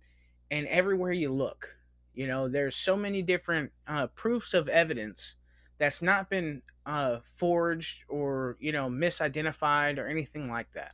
and 0.52 0.68
everywhere 0.68 1.14
you 1.14 1.32
look 1.32 1.70
you 2.14 2.28
know 2.28 2.50
there's 2.50 2.76
so 2.76 2.98
many 2.98 3.22
different 3.22 3.72
uh, 3.88 4.08
proofs 4.08 4.54
of 4.54 4.68
evidence 4.68 5.36
that's 5.78 6.02
not 6.02 6.30
been 6.30 6.62
uh, 6.86 7.20
forged 7.24 8.04
or 8.10 8.58
you 8.60 8.74
know 8.74 8.90
misidentified 8.90 9.98
or 9.98 10.08
anything 10.08 10.50
like 10.50 10.70
that 10.74 10.94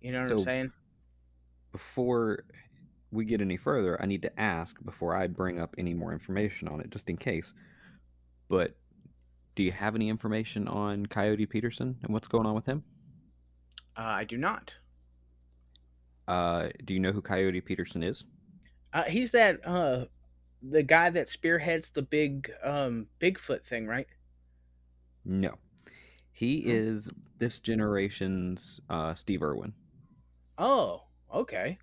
you 0.00 0.12
know 0.12 0.20
what 0.20 0.30
i'm 0.30 0.38
saying 0.38 0.72
Before 1.72 2.44
we 3.10 3.24
get 3.24 3.40
any 3.40 3.56
further, 3.56 4.00
I 4.00 4.06
need 4.06 4.22
to 4.22 4.40
ask 4.40 4.82
before 4.84 5.14
I 5.16 5.26
bring 5.26 5.58
up 5.60 5.74
any 5.78 5.94
more 5.94 6.12
information 6.12 6.68
on 6.68 6.80
it, 6.80 6.90
just 6.90 7.08
in 7.10 7.16
case. 7.16 7.52
But 8.48 8.76
do 9.56 9.62
you 9.62 9.72
have 9.72 9.94
any 9.94 10.08
information 10.08 10.68
on 10.68 11.06
Coyote 11.06 11.46
Peterson 11.46 11.98
and 12.02 12.12
what's 12.12 12.28
going 12.28 12.46
on 12.46 12.54
with 12.54 12.66
him? 12.66 12.84
uh, 13.96 14.02
i 14.02 14.24
do 14.24 14.36
not 14.36 14.78
Uh, 16.28 16.68
do 16.84 16.92
you 16.94 17.00
know 17.00 17.12
who 17.12 17.22
Coyote 17.22 17.60
Peterson 17.62 18.02
is? 18.02 18.24
Uh, 18.92 19.04
he's 19.04 19.32
that 19.32 19.66
uh 19.66 20.06
the 20.62 20.82
guy 20.82 21.10
that 21.10 21.28
spearheads 21.28 21.90
the 21.90 22.02
big 22.02 22.50
um 22.62 23.08
Bigfoot 23.20 23.64
thing, 23.64 23.86
right? 23.86 24.06
No, 25.26 25.58
he 26.32 26.58
Oh. 26.64 26.80
is 26.80 27.10
this 27.38 27.60
generation's 27.60 28.80
uh, 28.90 29.14
Steve 29.14 29.42
Irwin, 29.42 29.74
Oh, 30.58 31.04
okay. 31.30 31.78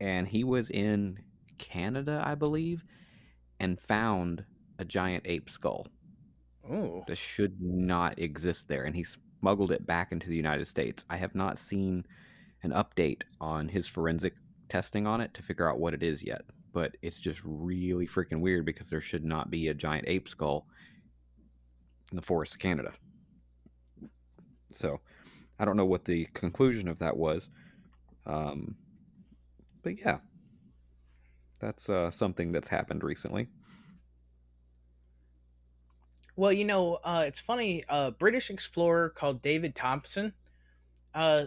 and 0.00 0.28
he 0.28 0.44
was 0.44 0.70
in 0.70 1.18
Canada, 1.58 2.22
I 2.24 2.34
believe, 2.34 2.84
and 3.60 3.80
found 3.80 4.44
a 4.78 4.84
giant 4.84 5.24
ape 5.26 5.50
skull. 5.50 5.88
Oh, 6.70 7.04
that 7.06 7.16
should 7.16 7.60
not 7.60 8.18
exist 8.18 8.68
there, 8.68 8.84
and 8.84 8.96
he 8.96 9.04
smuggled 9.04 9.70
it 9.70 9.86
back 9.86 10.12
into 10.12 10.28
the 10.28 10.36
United 10.36 10.66
States. 10.66 11.04
I 11.10 11.16
have 11.16 11.34
not 11.34 11.58
seen 11.58 12.06
an 12.62 12.70
update 12.70 13.22
on 13.40 13.68
his 13.68 13.86
forensic 13.86 14.34
testing 14.68 15.06
on 15.06 15.20
it 15.20 15.34
to 15.34 15.42
figure 15.42 15.68
out 15.68 15.78
what 15.78 15.94
it 15.94 16.02
is 16.02 16.22
yet, 16.22 16.42
but 16.72 16.96
it's 17.02 17.20
just 17.20 17.40
really 17.44 18.06
freaking 18.06 18.40
weird 18.40 18.64
because 18.64 18.88
there 18.88 19.00
should 19.00 19.24
not 19.24 19.50
be 19.50 19.68
a 19.68 19.74
giant 19.74 20.08
ape 20.08 20.28
skull 20.28 20.66
in 22.10 22.16
the 22.16 22.22
forests 22.22 22.54
of 22.54 22.60
Canada. 22.60 22.92
So 24.76 25.00
I 25.58 25.64
don't 25.64 25.76
know 25.76 25.84
what 25.84 26.04
the 26.04 26.26
conclusion 26.32 26.88
of 26.88 26.98
that 27.00 27.16
was. 27.16 27.50
Um, 28.26 28.76
but 29.82 29.98
yeah, 29.98 30.18
that's 31.60 31.88
uh, 31.88 32.10
something 32.10 32.52
that's 32.52 32.68
happened 32.68 33.04
recently. 33.04 33.48
Well, 36.36 36.52
you 36.52 36.64
know, 36.64 36.96
uh, 37.04 37.24
it's 37.26 37.40
funny. 37.40 37.84
A 37.88 38.10
British 38.10 38.50
explorer 38.50 39.08
called 39.10 39.42
David 39.42 39.74
Thompson 39.74 40.34
uh, 41.14 41.46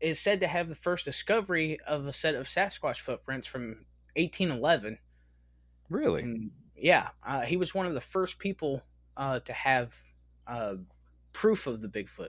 is 0.00 0.20
said 0.20 0.40
to 0.40 0.48
have 0.48 0.68
the 0.68 0.74
first 0.74 1.04
discovery 1.04 1.78
of 1.86 2.06
a 2.06 2.12
set 2.12 2.34
of 2.34 2.46
Sasquatch 2.48 3.00
footprints 3.00 3.48
from 3.48 3.86
1811. 4.16 4.98
Really? 5.88 6.22
And 6.22 6.50
yeah, 6.76 7.10
uh, 7.26 7.42
he 7.42 7.56
was 7.56 7.74
one 7.74 7.86
of 7.86 7.94
the 7.94 8.00
first 8.00 8.38
people 8.38 8.82
uh, 9.16 9.40
to 9.40 9.52
have 9.52 9.94
uh, 10.46 10.76
proof 11.32 11.66
of 11.66 11.80
the 11.80 11.88
Bigfoot. 11.88 12.28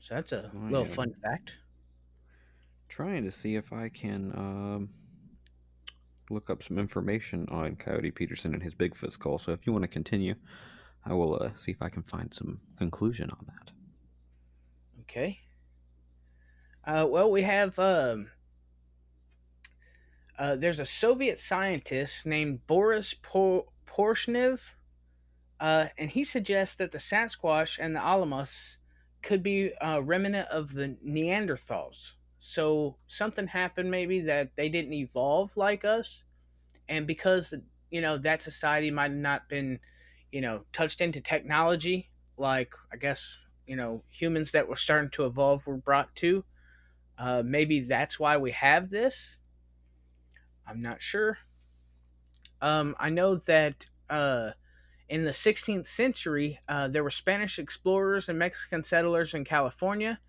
So 0.00 0.14
that's 0.14 0.32
a 0.32 0.54
Oh, 0.54 0.58
little 0.68 0.84
yeah. 0.84 0.84
fun 0.86 1.14
fact. 1.22 1.54
trying 2.88 3.24
to 3.24 3.32
see 3.32 3.54
if 3.54 3.72
I 3.72 3.88
can 3.88 4.32
um, 4.34 4.90
look 6.30 6.50
up 6.50 6.62
some 6.62 6.78
information 6.78 7.46
on 7.50 7.76
Coyote 7.76 8.10
Peterson 8.10 8.54
and 8.54 8.62
his 8.62 8.74
Bigfoot 8.74 9.12
skull. 9.12 9.38
So 9.38 9.52
if 9.52 9.66
you 9.66 9.72
want 9.72 9.82
to 9.84 9.88
continue, 9.88 10.34
I 11.04 11.14
will 11.14 11.40
uh, 11.40 11.50
see 11.56 11.72
if 11.72 11.82
I 11.82 11.88
can 11.88 12.02
find 12.02 12.32
some 12.32 12.60
conclusion 12.76 13.30
on 13.30 13.46
that. 13.46 13.72
Okay. 15.02 15.40
Uh, 16.84 17.06
well, 17.08 17.30
we 17.30 17.42
have 17.42 17.78
um, 17.78 18.28
uh, 20.38 20.54
there's 20.56 20.78
a 20.78 20.86
Soviet 20.86 21.38
scientist 21.38 22.24
named 22.24 22.66
Boris 22.66 23.14
Por- 23.14 23.66
Porshnev, 23.86 24.74
uh, 25.60 25.86
and 25.98 26.10
he 26.10 26.22
suggests 26.22 26.76
that 26.76 26.92
the 26.92 26.98
Sasquatch 26.98 27.78
and 27.80 27.96
the 27.96 28.00
Alamos 28.00 28.78
could 29.22 29.42
be 29.42 29.72
uh, 29.80 30.00
remnant 30.00 30.48
of 30.48 30.74
the 30.74 30.96
Neanderthals. 31.04 32.14
So 32.40 32.98
something 33.06 33.48
happened 33.48 33.90
maybe 33.90 34.20
that 34.20 34.56
they 34.56 34.68
didn't 34.68 34.92
evolve 34.92 35.56
like 35.56 35.84
us, 35.84 36.24
and 36.88 37.06
because 37.06 37.54
you 37.90 38.00
know 38.00 38.18
that 38.18 38.42
society 38.42 38.90
might 38.90 39.12
not 39.12 39.48
been, 39.48 39.80
you 40.32 40.40
know, 40.40 40.64
touched 40.72 41.00
into 41.00 41.20
technology 41.20 42.10
like 42.36 42.74
I 42.92 42.96
guess 42.96 43.38
you 43.66 43.76
know 43.76 44.04
humans 44.08 44.52
that 44.52 44.68
were 44.68 44.76
starting 44.76 45.10
to 45.10 45.26
evolve 45.26 45.66
were 45.66 45.76
brought 45.76 46.14
to. 46.16 46.44
Uh, 47.18 47.42
maybe 47.44 47.80
that's 47.80 48.18
why 48.20 48.36
we 48.36 48.52
have 48.52 48.90
this. 48.90 49.40
I'm 50.66 50.80
not 50.82 51.02
sure. 51.02 51.38
Um, 52.60 52.94
I 52.98 53.10
know 53.10 53.36
that 53.36 53.86
uh, 54.10 54.52
in 55.08 55.24
the 55.24 55.32
16th 55.32 55.86
century, 55.88 56.60
uh, 56.68 56.88
there 56.88 57.02
were 57.04 57.10
Spanish 57.10 57.58
explorers 57.58 58.28
and 58.28 58.38
Mexican 58.38 58.82
settlers 58.82 59.34
in 59.34 59.44
California, 59.44 60.20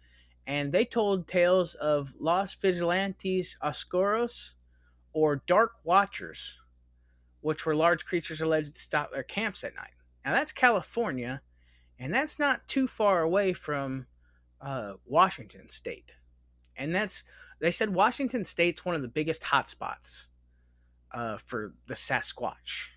and 0.50 0.72
they 0.72 0.84
told 0.84 1.28
tales 1.28 1.76
of 1.76 2.12
Los 2.20 2.56
Vigilantes 2.56 3.56
Oscuros, 3.64 4.54
or 5.14 5.44
Dark 5.46 5.74
Watchers, 5.84 6.60
which 7.42 7.68
were 7.68 7.76
large 7.76 8.04
creatures 8.04 8.42
alleged 8.42 8.74
to 8.74 8.82
stop 8.82 9.12
their 9.12 9.22
camps 9.22 9.64
at 9.64 9.76
night. 9.76 9.94
Now, 10.26 10.34
that's 10.34 10.52
California, 10.52 11.42
and 12.00 12.12
that's 12.12 12.40
not 12.40 12.68
too 12.68 12.88
far 12.88 13.22
away 13.22 13.54
from 13.54 14.08
uh, 14.60 14.94
Washington 15.06 15.70
State. 15.70 16.14
And 16.76 16.96
that's, 16.96 17.24
they 17.62 17.70
said 17.70 17.94
Washington 17.94 18.44
State's 18.44 18.84
one 18.84 18.96
of 18.96 19.04
the 19.04 19.08
biggest 19.08 19.44
hotspots 19.44 20.30
uh, 21.12 21.38
for 21.38 21.76
the 21.88 21.94
Sasquatch. 21.94 22.88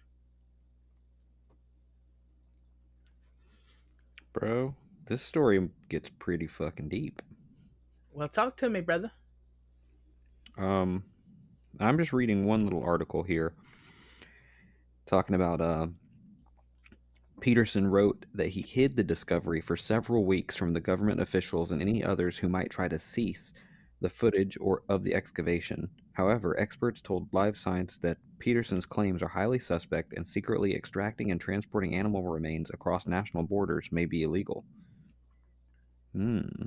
Bro, 4.33 4.75
this 5.05 5.21
story 5.21 5.69
gets 5.91 6.09
pretty 6.09 6.47
fucking 6.47 6.89
deep. 6.89 7.21
Well, 8.13 8.29
talk 8.29 8.57
to 8.59 8.69
me, 8.69 8.81
brother. 8.81 9.11
Um, 10.59 11.05
I'm 11.81 11.99
just 11.99 12.13
reading 12.13 12.45
one 12.45 12.65
little 12.65 12.85
article 12.85 13.23
here 13.23 13.55
talking 15.07 15.35
about 15.35 15.61
uh, 15.61 15.87
Peterson 17.41 17.87
wrote 17.87 18.25
that 18.35 18.49
he 18.49 18.63
hid 18.63 18.97
the 18.97 19.03
discovery 19.03 19.61
for 19.61 19.77
several 19.77 20.25
weeks 20.25 20.57
from 20.57 20.73
the 20.73 20.81
government 20.81 21.21
officials 21.21 21.73
and 21.73 21.81
any 21.81 22.05
others 22.05 22.37
who 22.37 22.49
might 22.49 22.71
try 22.71 22.87
to 22.89 22.99
cease 22.99 23.53
the 24.01 24.09
footage 24.09 24.57
or 24.61 24.83
of 24.89 25.05
the 25.05 25.15
excavation. 25.15 25.89
However, 26.13 26.59
experts 26.61 27.01
told 27.01 27.33
Live 27.33 27.57
Science 27.57 27.99
that 27.99 28.19
Peterson's 28.39 28.87
claims 28.87 29.23
are 29.23 29.29
highly 29.29 29.59
suspect 29.59 30.13
and 30.15 30.27
secretly 30.27 30.75
extracting 30.75 31.31
and 31.31 31.41
transporting 31.41 31.95
animal 31.95 32.23
remains 32.23 32.71
across 32.71 33.07
national 33.07 33.45
borders 33.45 33.89
may 33.91 34.05
be 34.05 34.23
illegal. 34.23 34.65
Hmm. 36.13 36.67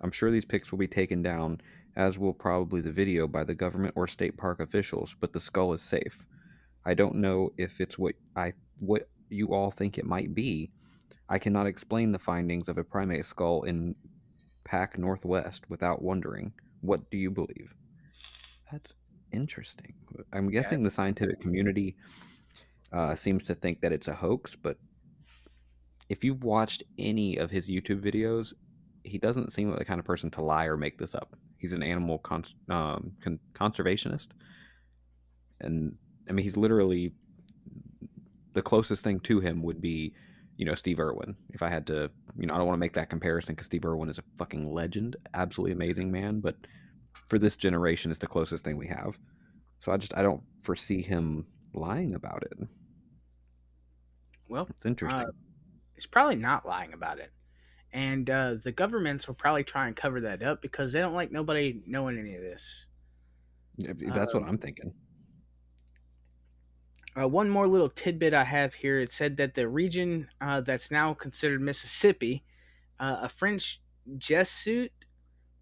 I'm 0.00 0.10
sure 0.10 0.30
these 0.30 0.44
pics 0.44 0.70
will 0.70 0.78
be 0.78 0.88
taken 0.88 1.22
down, 1.22 1.60
as 1.96 2.18
will 2.18 2.34
probably 2.34 2.80
the 2.80 2.92
video 2.92 3.26
by 3.26 3.44
the 3.44 3.54
government 3.54 3.94
or 3.96 4.06
state 4.06 4.36
park 4.36 4.60
officials, 4.60 5.14
but 5.20 5.32
the 5.32 5.40
skull 5.40 5.72
is 5.72 5.82
safe. 5.82 6.24
I 6.84 6.94
don't 6.94 7.16
know 7.16 7.52
if 7.56 7.80
it's 7.80 7.98
what 7.98 8.14
I 8.36 8.52
what 8.78 9.08
you 9.28 9.54
all 9.54 9.70
think 9.70 9.98
it 9.98 10.04
might 10.04 10.34
be. 10.34 10.70
I 11.28 11.38
cannot 11.38 11.66
explain 11.66 12.12
the 12.12 12.18
findings 12.18 12.68
of 12.68 12.78
a 12.78 12.84
primate 12.84 13.24
skull 13.24 13.62
in 13.62 13.96
Pack 14.64 14.98
Northwest 14.98 15.68
without 15.68 16.02
wondering. 16.02 16.52
What 16.82 17.10
do 17.10 17.16
you 17.16 17.30
believe? 17.30 17.74
That's 18.70 18.94
interesting. 19.32 19.94
I'm 20.32 20.50
guessing 20.50 20.82
the 20.82 20.90
scientific 20.90 21.40
community 21.40 21.96
uh, 22.92 23.14
seems 23.14 23.44
to 23.44 23.54
think 23.54 23.80
that 23.80 23.92
it's 23.92 24.08
a 24.08 24.14
hoax, 24.14 24.54
but 24.54 24.76
if 26.08 26.22
you've 26.22 26.44
watched 26.44 26.84
any 26.98 27.36
of 27.36 27.50
his 27.50 27.68
YouTube 27.68 28.00
videos, 28.00 28.52
he 29.06 29.18
doesn't 29.18 29.52
seem 29.52 29.70
like 29.70 29.78
the 29.78 29.84
kind 29.84 29.98
of 30.00 30.04
person 30.06 30.30
to 30.32 30.42
lie 30.42 30.66
or 30.66 30.76
make 30.76 30.98
this 30.98 31.14
up. 31.14 31.36
He's 31.58 31.72
an 31.72 31.82
animal 31.82 32.18
cons- 32.18 32.54
um, 32.68 33.12
con- 33.22 33.38
conservationist, 33.54 34.28
and 35.60 35.96
I 36.28 36.32
mean, 36.32 36.42
he's 36.44 36.56
literally 36.56 37.12
the 38.54 38.62
closest 38.62 39.04
thing 39.04 39.20
to 39.20 39.40
him 39.40 39.62
would 39.62 39.80
be, 39.80 40.14
you 40.56 40.64
know, 40.64 40.74
Steve 40.74 40.98
Irwin. 41.00 41.36
If 41.50 41.62
I 41.62 41.68
had 41.68 41.86
to, 41.88 42.10
you 42.38 42.46
know, 42.46 42.54
I 42.54 42.58
don't 42.58 42.66
want 42.66 42.76
to 42.76 42.80
make 42.80 42.94
that 42.94 43.10
comparison 43.10 43.54
because 43.54 43.66
Steve 43.66 43.84
Irwin 43.84 44.08
is 44.08 44.18
a 44.18 44.24
fucking 44.38 44.72
legend, 44.72 45.16
absolutely 45.34 45.72
amazing 45.72 46.10
man. 46.10 46.40
But 46.40 46.56
for 47.28 47.38
this 47.38 47.56
generation, 47.56 48.10
it's 48.10 48.20
the 48.20 48.26
closest 48.26 48.64
thing 48.64 48.76
we 48.76 48.88
have. 48.88 49.18
So 49.80 49.92
I 49.92 49.96
just 49.98 50.16
I 50.16 50.22
don't 50.22 50.42
foresee 50.62 51.02
him 51.02 51.46
lying 51.74 52.14
about 52.14 52.42
it. 52.50 52.58
Well, 54.48 54.66
It's 54.70 54.86
interesting. 54.86 55.20
uh, 55.20 55.30
he's 55.94 56.06
probably 56.06 56.36
not 56.36 56.66
lying 56.66 56.92
about 56.92 57.18
it. 57.18 57.32
And 57.96 58.28
uh, 58.28 58.56
the 58.62 58.72
governments 58.72 59.26
will 59.26 59.36
probably 59.36 59.64
try 59.64 59.86
and 59.86 59.96
cover 59.96 60.20
that 60.20 60.42
up 60.42 60.60
because 60.60 60.92
they 60.92 61.00
don't 61.00 61.14
like 61.14 61.32
nobody 61.32 61.80
knowing 61.86 62.18
any 62.18 62.34
of 62.34 62.42
this. 62.42 62.62
That's 63.78 64.34
what 64.34 64.42
um, 64.42 64.50
I'm 64.50 64.58
thinking. 64.58 64.92
Uh, 67.18 67.26
one 67.26 67.48
more 67.48 67.66
little 67.66 67.88
tidbit 67.88 68.34
I 68.34 68.44
have 68.44 68.74
here. 68.74 69.00
It 69.00 69.10
said 69.10 69.38
that 69.38 69.54
the 69.54 69.66
region 69.66 70.28
uh, 70.42 70.60
that's 70.60 70.90
now 70.90 71.14
considered 71.14 71.62
Mississippi, 71.62 72.44
uh, 73.00 73.16
a 73.22 73.30
French 73.30 73.80
Jesuit 74.18 74.92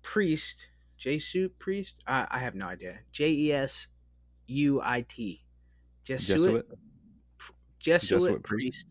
priest, 0.03 0.67
Jesuit 0.99 1.57
priest, 1.61 1.95
I, 2.05 2.27
I 2.29 2.41
have 2.41 2.57
no 2.57 2.67
idea. 2.67 2.99
J 3.13 3.31
E 3.31 3.53
S 3.53 3.87
U 4.49 4.81
I 4.83 5.03
T, 5.03 5.45
Jesuit, 6.03 6.37
Jesuit. 6.37 6.67
Jesuit, 7.79 8.21
Jesuit 8.21 8.43
priest, 8.43 8.87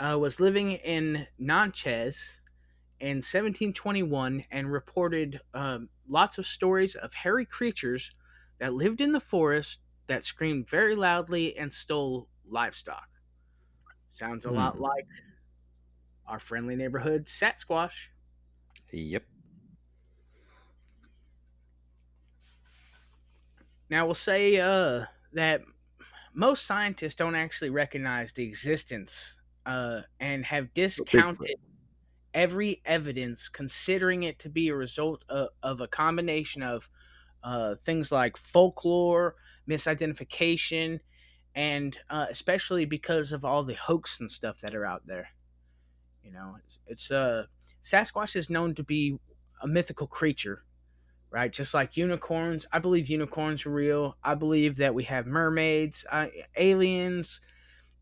uh, 0.00 0.18
was 0.18 0.40
living 0.40 0.72
in 0.72 1.28
Natchez 1.38 2.40
in 3.00 3.22
1721 3.22 4.44
and 4.50 4.72
reported 4.72 5.40
um, 5.54 5.90
lots 6.08 6.38
of 6.38 6.46
stories 6.46 6.94
of 6.94 7.14
hairy 7.14 7.46
creatures 7.46 8.10
that 8.58 8.74
lived 8.74 9.00
in 9.00 9.12
the 9.12 9.20
forest 9.20 9.80
that 10.06 10.24
screamed 10.24 10.68
very 10.68 10.94
loudly 10.96 11.56
and 11.56 11.72
stole 11.72 12.28
livestock. 12.46 13.08
Sounds 14.08 14.44
a 14.44 14.50
lot 14.52 14.78
Hmm. 14.78 14.80
like 14.80 15.06
our 16.26 16.38
friendly 16.38 16.76
neighborhood 16.76 17.24
Sasquatch. 17.26 18.10
Yep. 18.92 19.24
Now 23.90 24.04
we'll 24.06 24.14
say 24.14 24.58
uh, 24.60 25.06
that 25.32 25.62
most 26.34 26.66
scientists 26.66 27.14
don't 27.16 27.34
actually 27.34 27.70
recognize 27.70 28.32
the 28.34 28.44
existence 28.44 29.38
uh, 29.66 30.02
and 30.20 30.46
have 30.46 30.74
discounted 30.74 31.56
every 32.34 32.80
evidence, 32.84 33.48
considering 33.48 34.22
it 34.22 34.38
to 34.40 34.48
be 34.48 34.68
a 34.68 34.74
result 34.74 35.24
of, 35.28 35.48
of 35.62 35.80
a 35.80 35.88
combination 35.88 36.62
of 36.62 36.90
uh, 37.42 37.74
things 37.76 38.10
like 38.12 38.36
folklore, 38.36 39.36
misidentification, 39.68 41.00
and 41.54 41.98
uh, 42.10 42.26
especially 42.30 42.84
because 42.84 43.32
of 43.32 43.44
all 43.44 43.64
the 43.64 43.74
hoax 43.74 44.20
and 44.20 44.30
stuff 44.30 44.60
that 44.60 44.74
are 44.74 44.84
out 44.84 45.02
there. 45.06 45.28
You 46.22 46.32
know, 46.32 46.56
it's, 46.64 46.78
it's 46.86 47.10
uh, 47.10 47.46
Sasquatch 47.82 48.36
is 48.36 48.50
known 48.50 48.74
to 48.74 48.82
be 48.82 49.18
a 49.62 49.66
mythical 49.66 50.06
creature, 50.06 50.64
right? 51.30 51.52
Just 51.52 51.74
like 51.74 51.96
unicorns. 51.96 52.66
I 52.72 52.78
believe 52.78 53.08
unicorns 53.08 53.64
are 53.66 53.70
real. 53.70 54.16
I 54.22 54.34
believe 54.34 54.76
that 54.76 54.94
we 54.94 55.04
have 55.04 55.26
mermaids, 55.26 56.04
uh, 56.10 56.26
aliens, 56.56 57.40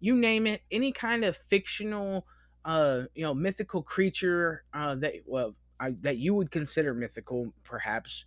you 0.01 0.15
name 0.15 0.47
it, 0.47 0.63
any 0.71 0.93
kind 0.93 1.25
of 1.25 1.37
fictional, 1.37 2.27
uh, 2.67 3.05
you 3.17 3.25
know, 3.25 3.35
mythical 3.35 3.83
creature 3.85 4.65
uh, 4.75 4.97
that 4.97 5.15
well 5.27 5.57
I, 5.81 5.93
that 6.03 6.19
you 6.19 6.35
would 6.35 6.53
consider 6.53 6.95
mythical, 6.95 7.55
perhaps. 7.65 8.27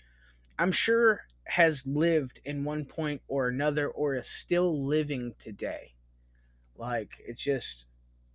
I'm 0.59 0.71
sure 0.71 1.21
has 1.45 1.85
lived 1.87 2.41
in 2.45 2.63
one 2.65 2.85
point 2.85 3.23
or 3.27 3.49
another, 3.49 3.89
or 3.89 4.15
is 4.15 4.29
still 4.29 4.85
living 4.85 5.35
today. 5.39 5.95
Like 6.75 7.13
it's 7.19 7.41
just, 7.43 7.85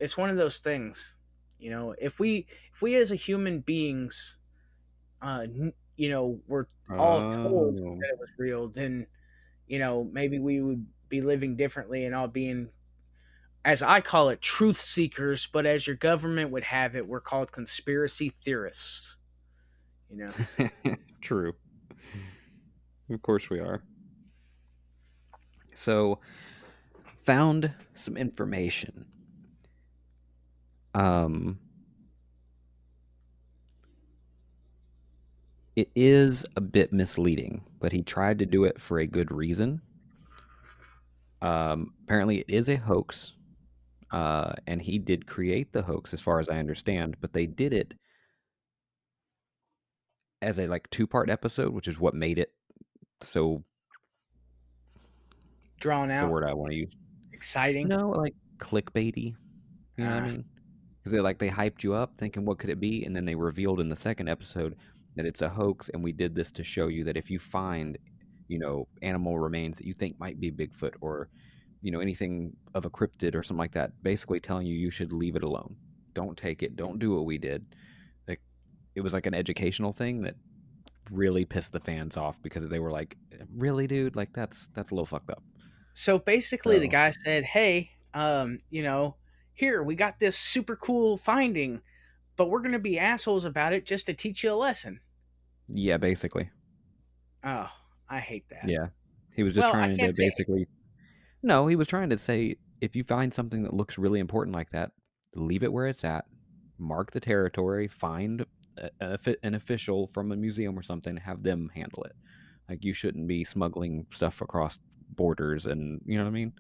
it's 0.01 0.17
one 0.17 0.31
of 0.31 0.37
those 0.37 0.61
things. 0.61 1.14
You 1.59 1.71
know, 1.71 1.93
if 1.99 2.21
we 2.21 2.47
if 2.73 2.83
we 2.83 2.97
as 2.97 3.11
a 3.11 3.17
human 3.17 3.61
beings, 3.61 4.37
uh, 5.23 5.47
you 5.97 6.11
know, 6.11 6.40
were 6.47 6.69
all 6.99 7.23
told 7.23 7.77
Oh. 7.79 8.01
that 8.01 8.11
it 8.11 8.19
was 8.21 8.31
real, 8.38 8.69
then 8.69 9.07
you 9.69 9.79
know 9.81 10.05
maybe 10.05 10.38
we 10.40 10.61
would 10.62 10.87
be 11.09 11.21
living 11.23 11.57
differently 11.57 12.05
and 12.07 12.14
all 12.14 12.29
being 12.29 12.71
as 13.64 13.83
I 13.83 14.00
call 14.00 14.29
it, 14.29 14.42
truth 14.42 14.77
seekers, 14.77 15.48
but 15.50 15.64
as 15.66 15.87
your 15.87 15.96
government 15.96 16.50
would 16.50 16.64
have 16.64 16.94
it, 16.94 17.07
we're 17.07 17.20
called 17.20 17.50
conspiracy 17.50 18.29
theorists. 18.29 19.16
You 20.11 20.27
know, 20.27 20.96
True. 21.20 21.55
Of 23.11 23.22
course 23.22 23.48
we 23.50 23.61
are. 23.61 23.83
So, 25.74 26.20
found 27.16 27.72
some 27.94 28.16
information. 28.16 29.07
Um, 30.94 31.59
it 35.74 35.90
is 35.96 36.44
a 36.55 36.61
bit 36.61 36.92
misleading, 36.92 37.62
but 37.81 37.92
he 37.92 38.03
tried 38.03 38.38
to 38.38 38.46
do 38.46 38.64
it 38.64 38.81
for 38.81 39.00
a 39.00 39.07
good 39.07 39.33
reason. 39.33 39.81
Um, 41.42 41.92
apparently, 42.05 42.38
it 42.38 42.46
is 42.48 42.68
a 42.68 42.77
hoax, 42.77 43.33
uh, 44.14 44.53
and 44.66 44.81
he 44.81 44.98
did 44.98 45.27
create 45.27 45.72
the 45.72 45.83
hoax, 45.83 46.12
as 46.14 46.20
far 46.20 46.38
as 46.38 46.48
I 46.48 46.59
understand. 46.59 47.16
But 47.20 47.33
they 47.33 47.46
did 47.46 47.72
it 47.74 47.94
as 50.40 50.59
a 50.59 50.66
like 50.68 50.88
two 50.90 51.07
part 51.07 51.29
episode, 51.31 51.72
which 51.72 51.88
is 51.88 51.98
what 51.98 52.14
made 52.14 52.38
it 52.38 52.53
so. 53.22 53.64
drawn 55.81 56.11
out. 56.11 56.27
the 56.27 56.33
word 56.33 56.44
I 56.44 56.55
want 56.55 56.70
to 56.72 56.77
use? 56.77 56.92
exciting. 57.33 57.88
No, 57.88 58.11
like 58.11 58.35
clickbaity. 58.59 59.35
You 59.96 60.05
know 60.05 60.11
what 60.14 60.22
Ah. 60.22 60.27
I 60.27 60.31
mean? 60.31 60.44
Because 60.98 61.12
they 61.12 61.20
like 61.20 61.38
they 61.38 61.50
hyped 61.50 61.83
you 61.83 61.92
up, 61.92 62.16
thinking 62.16 62.44
what 62.46 62.59
could 62.59 62.70
it 62.70 62.81
be, 62.81 63.05
and 63.05 63.14
then 63.14 63.24
they 63.27 63.35
revealed 63.35 63.81
in 63.81 63.88
the 63.90 63.96
second 63.96 64.29
episode 64.29 64.77
that 65.16 65.27
it's 65.27 65.42
a 65.42 65.48
hoax, 65.48 65.90
and 65.90 66.03
we 66.03 66.12
did 66.12 66.35
this 66.35 66.50
to 66.53 66.64
show 66.64 66.88
you 66.88 67.05
that 67.05 67.16
if 67.16 67.31
you 67.31 67.38
find, 67.38 67.98
you 68.48 68.59
know, 68.59 68.88
animal 69.03 69.38
remains 69.38 69.77
that 69.79 69.87
you 69.87 69.92
think 69.94 70.18
might 70.18 70.40
be 70.40 70.50
Bigfoot 70.50 70.94
or, 71.03 71.29
you 71.85 71.90
know, 71.90 72.01
anything 72.01 72.57
of 72.73 72.87
a 72.87 72.90
cryptid 72.90 73.35
or 73.35 73.42
something 73.42 73.59
like 73.59 73.73
that, 73.73 74.03
basically 74.03 74.40
telling 74.40 74.66
you 74.66 74.75
you 74.75 74.90
should 74.90 75.12
leave 75.12 75.37
it 75.37 75.44
alone. 75.44 75.77
Don't 76.14 76.35
take 76.35 76.62
it. 76.62 76.77
Don't 76.77 76.99
do 76.99 77.14
what 77.14 77.27
we 77.27 77.37
did. 77.37 77.62
Like 78.27 78.40
it 78.94 79.03
was 79.03 79.12
like 79.12 79.27
an 79.27 79.35
educational 79.35 79.92
thing 79.92 80.23
that 80.23 80.35
really 81.11 81.44
pissed 81.44 81.73
the 81.73 81.81
fans 81.81 82.16
off 82.16 82.40
because 82.40 82.66
they 82.70 82.79
were 82.79 82.90
like, 82.90 83.18
"Really, 83.55 83.87
dude? 83.87 84.16
Like 84.16 84.33
that's 84.33 84.68
that's 84.68 84.92
a 84.92 84.94
little 84.94 85.05
fucked 85.05 85.29
up." 85.29 85.42
So 85.92 86.18
basically, 86.18 86.79
the 86.79 86.88
guy 86.88 87.11
said, 87.11 87.44
"Hey, 87.44 87.90
um, 88.14 88.61
you 88.70 88.83
know, 88.83 89.16
here 89.53 89.83
we 89.83 89.94
got 89.94 90.18
this 90.18 90.38
super 90.38 90.77
cool 90.77 91.18
finding, 91.18 91.83
but 92.37 92.49
we're 92.49 92.62
gonna 92.62 92.79
be 92.79 92.99
assholes 92.99 93.44
about 93.44 93.75
it 93.75 93.85
just 93.85 94.07
to 94.07 94.14
teach 94.14 94.42
you 94.42 94.55
a 94.55 94.57
lesson." 94.57 95.01
Yeah, 95.68 95.99
basically. 95.99 96.49
Oh, 97.44 97.70
I 98.09 98.20
hate 98.20 98.49
that. 98.49 98.66
Yeah. 98.66 98.87
He 99.37 99.42
was 99.42 99.53
just 99.53 99.64
Well, 99.66 99.73
trying 99.73 99.99
to 99.99 100.12
basically 100.16 100.66
No, 101.44 101.66
he 101.66 101.76
was 101.76 101.87
trying 101.87 102.09
to 102.09 102.16
say 102.16 102.57
if 102.80 102.96
you 102.96 103.04
find 103.04 103.33
something 103.33 103.62
that 103.64 103.74
looks 103.74 103.98
really 103.98 104.18
important 104.18 104.57
like 104.57 104.70
that, 104.70 104.92
leave 105.35 105.62
it 105.62 105.70
where 105.70 105.87
it's 105.87 106.02
at, 106.02 106.24
mark 106.78 107.12
the 107.12 107.20
territory, 107.20 107.87
find 107.87 108.46
a, 108.78 108.90
a, 109.00 109.18
an 109.42 109.54
official 109.54 110.07
from 110.07 110.33
a 110.33 110.37
museum 110.37 110.76
or 110.76 110.83
something, 110.83 111.18
have 111.18 111.42
them 111.42 111.70
handle 111.74 112.02
it. 112.04 112.16
Like 112.66 112.83
you 112.83 112.94
shouldn't 112.94 113.28
be 113.28 113.44
smuggling 113.44 114.07
stuff 114.11 114.40
across 114.40 114.78
borders 115.11 115.66
and 115.66 116.00
you 116.07 116.16
know 116.16 116.24
what 116.24 116.30
I 116.30 116.33
mean? 116.33 116.54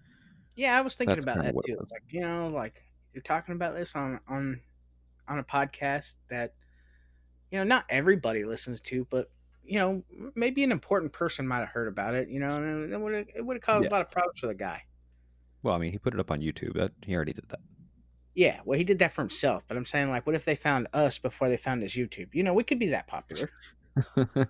Yeah, 0.54 0.76
I 0.76 0.82
was 0.82 0.94
thinking 0.94 1.16
That's 1.16 1.26
about 1.26 1.42
that 1.42 1.54
too. 1.66 1.78
Like, 1.90 2.02
you 2.10 2.20
know, 2.20 2.48
like 2.48 2.82
you're 3.14 3.22
talking 3.22 3.54
about 3.54 3.74
this 3.74 3.96
on 3.96 4.20
on 4.28 4.60
on 5.26 5.38
a 5.38 5.44
podcast 5.44 6.16
that 6.28 6.52
you 7.50 7.58
know 7.58 7.64
not 7.64 7.86
everybody 7.88 8.44
listens 8.44 8.82
to, 8.82 9.06
but 9.08 9.30
you 9.64 9.78
know 9.78 10.02
maybe 10.34 10.62
an 10.64 10.72
important 10.72 11.12
person 11.12 11.46
might 11.48 11.60
have 11.60 11.68
heard 11.70 11.88
about 11.88 12.14
it. 12.14 12.28
You 12.28 12.40
know, 12.40 12.50
and 12.50 12.92
it 12.92 13.00
would 13.00 13.14
have 13.14 13.26
it 13.34 13.44
would 13.44 13.56
have 13.56 13.62
caused 13.62 13.84
Yeah. 13.84 13.90
a 13.90 13.92
lot 13.92 14.00
of 14.02 14.10
problems 14.10 14.40
for 14.40 14.46
the 14.46 14.54
guy. 14.54 14.82
Well, 15.62 15.74
I 15.74 15.78
mean, 15.78 15.92
he 15.92 15.98
put 15.98 16.12
it 16.14 16.20
up 16.20 16.30
on 16.30 16.40
YouTube. 16.40 16.74
That 16.74 16.92
he 17.02 17.14
already 17.14 17.32
did 17.32 17.48
that. 17.48 17.60
Yeah, 18.34 18.60
well, 18.64 18.76
he 18.76 18.84
did 18.84 18.98
that 18.98 19.12
for 19.12 19.22
himself, 19.22 19.62
but 19.68 19.76
I'm 19.76 19.86
saying 19.86 20.10
like, 20.10 20.26
what 20.26 20.34
if 20.34 20.44
they 20.44 20.56
found 20.56 20.88
us 20.92 21.18
before 21.18 21.48
they 21.48 21.56
found 21.56 21.82
his 21.82 21.92
YouTube? 21.92 22.34
You 22.34 22.42
know, 22.42 22.52
we 22.52 22.64
could 22.64 22.80
be 22.80 22.88
that 22.88 23.06
popular. 23.06 23.48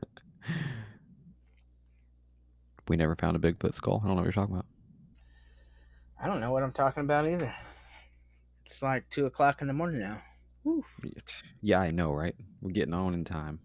we 2.88 2.96
never 2.96 3.14
found 3.14 3.36
a 3.36 3.38
Bigfoot 3.40 3.74
skull. 3.74 4.00
I 4.02 4.06
don't 4.06 4.16
know 4.16 4.22
what 4.22 4.24
you're 4.24 4.32
talking 4.32 4.54
about. 4.54 4.66
I 6.18 6.26
don't 6.26 6.40
know 6.40 6.50
what 6.50 6.62
I'm 6.62 6.72
talking 6.72 7.02
about 7.02 7.28
either. 7.28 7.54
It's 8.64 8.82
like 8.82 9.10
two 9.10 9.26
o'clock 9.26 9.60
in 9.60 9.66
the 9.68 9.74
morning 9.74 10.00
now. 10.00 10.22
Oof. 10.66 10.98
Yeah, 11.60 11.80
I 11.80 11.90
know, 11.90 12.12
right? 12.12 12.34
We're 12.62 12.72
getting 12.72 12.94
on 12.94 13.12
in 13.12 13.24
time. 13.24 13.58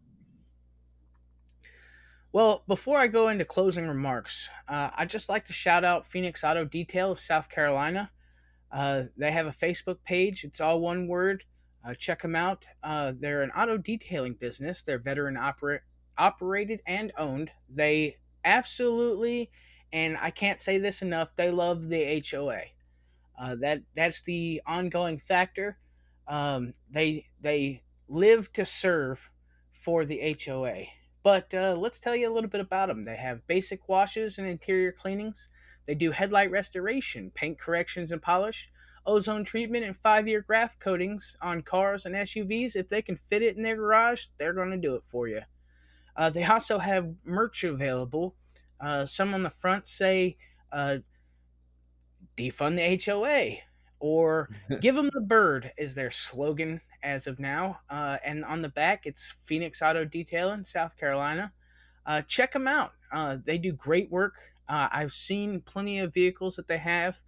Well, 2.31 2.63
before 2.67 2.99
I 2.99 3.07
go 3.07 3.27
into 3.29 3.43
closing 3.43 3.87
remarks, 3.87 4.49
uh, 4.67 4.91
I'd 4.95 5.09
just 5.09 5.29
like 5.29 5.45
to 5.45 5.53
shout 5.53 5.83
out 5.83 6.05
Phoenix 6.05 6.43
Auto 6.43 6.63
Detail 6.63 7.11
of 7.11 7.19
South 7.19 7.49
Carolina. 7.49 8.11
Uh, 8.71 9.03
they 9.17 9.31
have 9.31 9.47
a 9.47 9.51
Facebook 9.51 10.03
page. 10.03 10.43
It's 10.43 10.61
all 10.61 10.79
one 10.79 11.07
word. 11.07 11.45
Uh, 11.83 11.95
check 11.95 12.21
them 12.21 12.35
out. 12.35 12.65
Uh, 12.83 13.13
they're 13.17 13.41
an 13.41 13.49
auto 13.51 13.77
detailing 13.77 14.35
business. 14.35 14.83
They're 14.83 14.99
veteran 14.99 15.37
opera- 15.37 15.81
operated 16.19 16.81
and 16.85 17.11
owned. 17.17 17.49
They 17.67 18.17
absolutely, 18.45 19.49
and 19.91 20.15
I 20.21 20.29
can't 20.29 20.59
say 20.59 20.77
this 20.77 21.01
enough, 21.01 21.35
they 21.35 21.49
love 21.49 21.89
the 21.89 22.23
HOA. 22.29 22.61
Uh, 23.39 23.55
that 23.55 23.81
that's 23.95 24.21
the 24.21 24.61
ongoing 24.67 25.17
factor. 25.17 25.79
Um, 26.27 26.73
they 26.91 27.25
they 27.39 27.81
live 28.07 28.53
to 28.53 28.65
serve 28.65 29.31
for 29.71 30.05
the 30.05 30.37
HOA. 30.45 30.83
But 31.23 31.53
uh, 31.53 31.75
let's 31.77 31.99
tell 31.99 32.15
you 32.15 32.31
a 32.31 32.33
little 32.33 32.49
bit 32.49 32.61
about 32.61 32.87
them. 32.87 33.05
They 33.05 33.17
have 33.17 33.45
basic 33.47 33.87
washes 33.89 34.37
and 34.37 34.47
interior 34.47 34.91
cleanings. 34.91 35.49
They 35.85 35.95
do 35.95 36.11
headlight 36.11 36.51
restoration, 36.51 37.31
paint 37.33 37.59
corrections 37.59 38.11
and 38.11 38.21
polish, 38.21 38.69
ozone 39.05 39.43
treatment, 39.43 39.83
and 39.83 39.95
five 39.95 40.27
year 40.27 40.41
graph 40.41 40.79
coatings 40.79 41.35
on 41.41 41.61
cars 41.61 42.05
and 42.05 42.15
SUVs. 42.15 42.75
If 42.75 42.89
they 42.89 43.01
can 43.01 43.17
fit 43.17 43.41
it 43.41 43.57
in 43.57 43.63
their 43.63 43.75
garage, 43.75 44.25
they're 44.37 44.53
going 44.53 44.71
to 44.71 44.77
do 44.77 44.95
it 44.95 45.03
for 45.09 45.27
you. 45.27 45.41
Uh, 46.15 46.29
they 46.29 46.43
also 46.43 46.79
have 46.79 47.13
merch 47.25 47.63
available. 47.63 48.35
Uh, 48.79 49.05
some 49.05 49.33
on 49.33 49.43
the 49.43 49.49
front 49.49 49.87
say, 49.87 50.37
uh, 50.71 50.97
defund 52.37 52.77
the 52.77 53.11
HOA 53.11 53.57
or 53.99 54.49
give 54.81 54.95
them 54.95 55.09
the 55.13 55.21
bird 55.21 55.71
is 55.77 55.95
their 55.95 56.11
slogan 56.11 56.81
as 57.03 57.27
of 57.27 57.39
now. 57.39 57.79
Uh, 57.89 58.17
and 58.23 58.43
on 58.45 58.59
the 58.59 58.69
back, 58.69 59.05
it's 59.05 59.33
Phoenix 59.45 59.81
Auto 59.81 60.05
Detailing, 60.05 60.63
South 60.63 60.97
Carolina. 60.97 61.53
Uh, 62.05 62.21
check 62.21 62.53
them 62.53 62.67
out. 62.67 62.93
Uh, 63.11 63.37
they 63.43 63.57
do 63.57 63.71
great 63.71 64.11
work. 64.11 64.35
Uh, 64.67 64.87
I've 64.91 65.13
seen 65.13 65.61
plenty 65.61 65.99
of 65.99 66.13
vehicles 66.13 66.55
that 66.55 66.67
they 66.67 66.77
have 66.77 67.19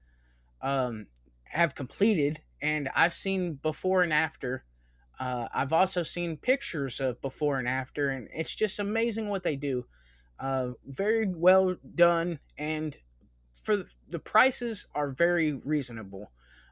um, 0.61 1.07
have 1.45 1.75
completed, 1.75 2.41
and 2.61 2.89
I've 2.95 3.13
seen 3.13 3.55
before 3.55 4.03
and 4.03 4.13
after. 4.13 4.63
Uh, 5.19 5.47
I've 5.53 5.73
also 5.73 6.03
seen 6.03 6.37
pictures 6.37 6.99
of 6.99 7.21
before 7.21 7.59
and 7.59 7.67
after, 7.67 8.09
and 8.09 8.27
it's 8.33 8.53
just 8.55 8.79
amazing 8.79 9.29
what 9.29 9.43
they 9.43 9.55
do. 9.55 9.85
Uh, 10.39 10.71
very 10.87 11.27
well 11.27 11.75
done, 11.95 12.39
and 12.57 12.97
for 13.53 13.75
the, 13.77 13.87
the 14.09 14.19
prices 14.19 14.87
are 14.95 15.09
very 15.09 15.53
reasonable. 15.53 16.31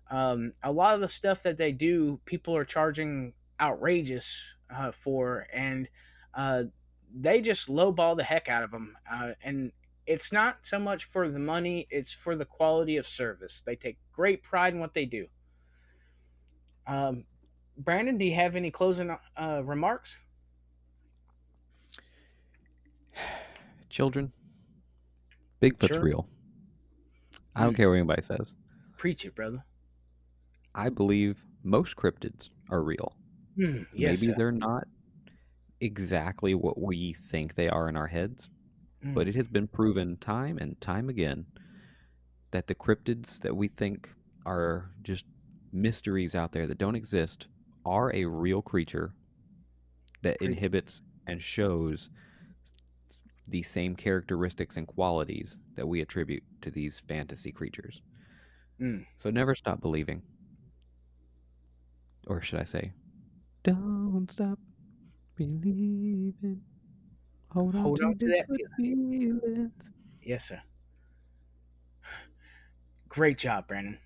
Um, 0.09 0.53
a 0.63 0.71
lot 0.71 0.95
of 0.95 1.01
the 1.01 1.07
stuff 1.07 1.43
that 1.43 1.57
they 1.57 1.71
do, 1.71 2.19
people 2.25 2.55
are 2.55 2.65
charging 2.65 3.33
outrageous 3.61 4.41
uh, 4.73 4.91
for, 4.91 5.47
and 5.53 5.87
uh, 6.33 6.63
they 7.13 7.41
just 7.41 7.67
lowball 7.67 8.17
the 8.17 8.23
heck 8.23 8.49
out 8.49 8.63
of 8.63 8.71
them. 8.71 8.95
Uh, 9.11 9.31
and 9.43 9.71
it's 10.07 10.31
not 10.31 10.65
so 10.65 10.79
much 10.79 11.05
for 11.05 11.29
the 11.29 11.39
money, 11.39 11.87
it's 11.91 12.11
for 12.11 12.35
the 12.35 12.45
quality 12.45 12.97
of 12.97 13.05
service. 13.05 13.61
They 13.65 13.75
take 13.75 13.97
great 14.11 14.41
pride 14.41 14.73
in 14.73 14.79
what 14.79 14.93
they 14.93 15.05
do. 15.05 15.27
Um, 16.87 17.25
Brandon, 17.77 18.17
do 18.17 18.25
you 18.25 18.33
have 18.33 18.55
any 18.55 18.71
closing 18.71 19.15
uh, 19.37 19.61
remarks? 19.63 20.17
Children, 23.89 24.31
Bigfoot's 25.61 25.87
sure. 25.87 26.01
real. 26.01 26.27
I 27.55 27.63
don't 27.63 27.73
mm. 27.73 27.77
care 27.77 27.89
what 27.89 27.95
anybody 27.95 28.21
says. 28.21 28.53
Preach 28.97 29.25
it, 29.25 29.35
brother. 29.35 29.63
I 30.75 30.89
believe 30.89 31.45
most 31.63 31.95
cryptids 31.95 32.49
are 32.69 32.81
real. 32.81 33.13
Mm, 33.57 33.85
yes, 33.93 34.21
Maybe 34.21 34.33
they're 34.37 34.51
not 34.51 34.87
exactly 35.81 36.53
what 36.53 36.79
we 36.79 37.13
think 37.13 37.55
they 37.55 37.69
are 37.69 37.89
in 37.89 37.97
our 37.97 38.07
heads, 38.07 38.49
mm. 39.05 39.13
but 39.13 39.27
it 39.27 39.35
has 39.35 39.47
been 39.47 39.67
proven 39.67 40.17
time 40.17 40.57
and 40.57 40.79
time 40.81 41.09
again 41.09 41.45
that 42.51 42.67
the 42.67 42.75
cryptids 42.75 43.39
that 43.41 43.55
we 43.55 43.67
think 43.67 44.09
are 44.45 44.91
just 45.03 45.25
mysteries 45.71 46.35
out 46.35 46.51
there 46.51 46.67
that 46.67 46.77
don't 46.77 46.95
exist 46.95 47.47
are 47.85 48.13
a 48.13 48.25
real 48.25 48.61
creature 48.61 49.13
that 50.21 50.37
Preach. 50.37 50.51
inhibits 50.51 51.01
and 51.27 51.41
shows 51.41 52.09
the 53.47 53.63
same 53.63 53.95
characteristics 53.95 54.77
and 54.77 54.87
qualities 54.87 55.57
that 55.75 55.87
we 55.87 56.01
attribute 56.01 56.43
to 56.61 56.71
these 56.71 56.99
fantasy 56.99 57.51
creatures. 57.51 58.01
Mm. 58.81 59.05
So 59.17 59.29
never 59.29 59.55
stop 59.55 59.81
believing. 59.81 60.21
Or 62.29 62.41
should 62.41 62.61
I 62.61 62.65
say, 62.65 62.93
don't 63.63 64.31
stop 64.31 64.59
believing. 65.35 66.61
Hold 67.51 67.75
on, 67.75 67.81
Hold 67.81 67.99
to, 67.99 68.05
on 68.05 68.17
to 68.19 68.27
that 68.27 68.45
feeling. 68.47 69.41
Feelings. 69.41 69.91
Yes, 70.21 70.47
sir. 70.47 70.61
Great 73.09 73.39
job, 73.39 73.67
Brandon. 73.67 73.99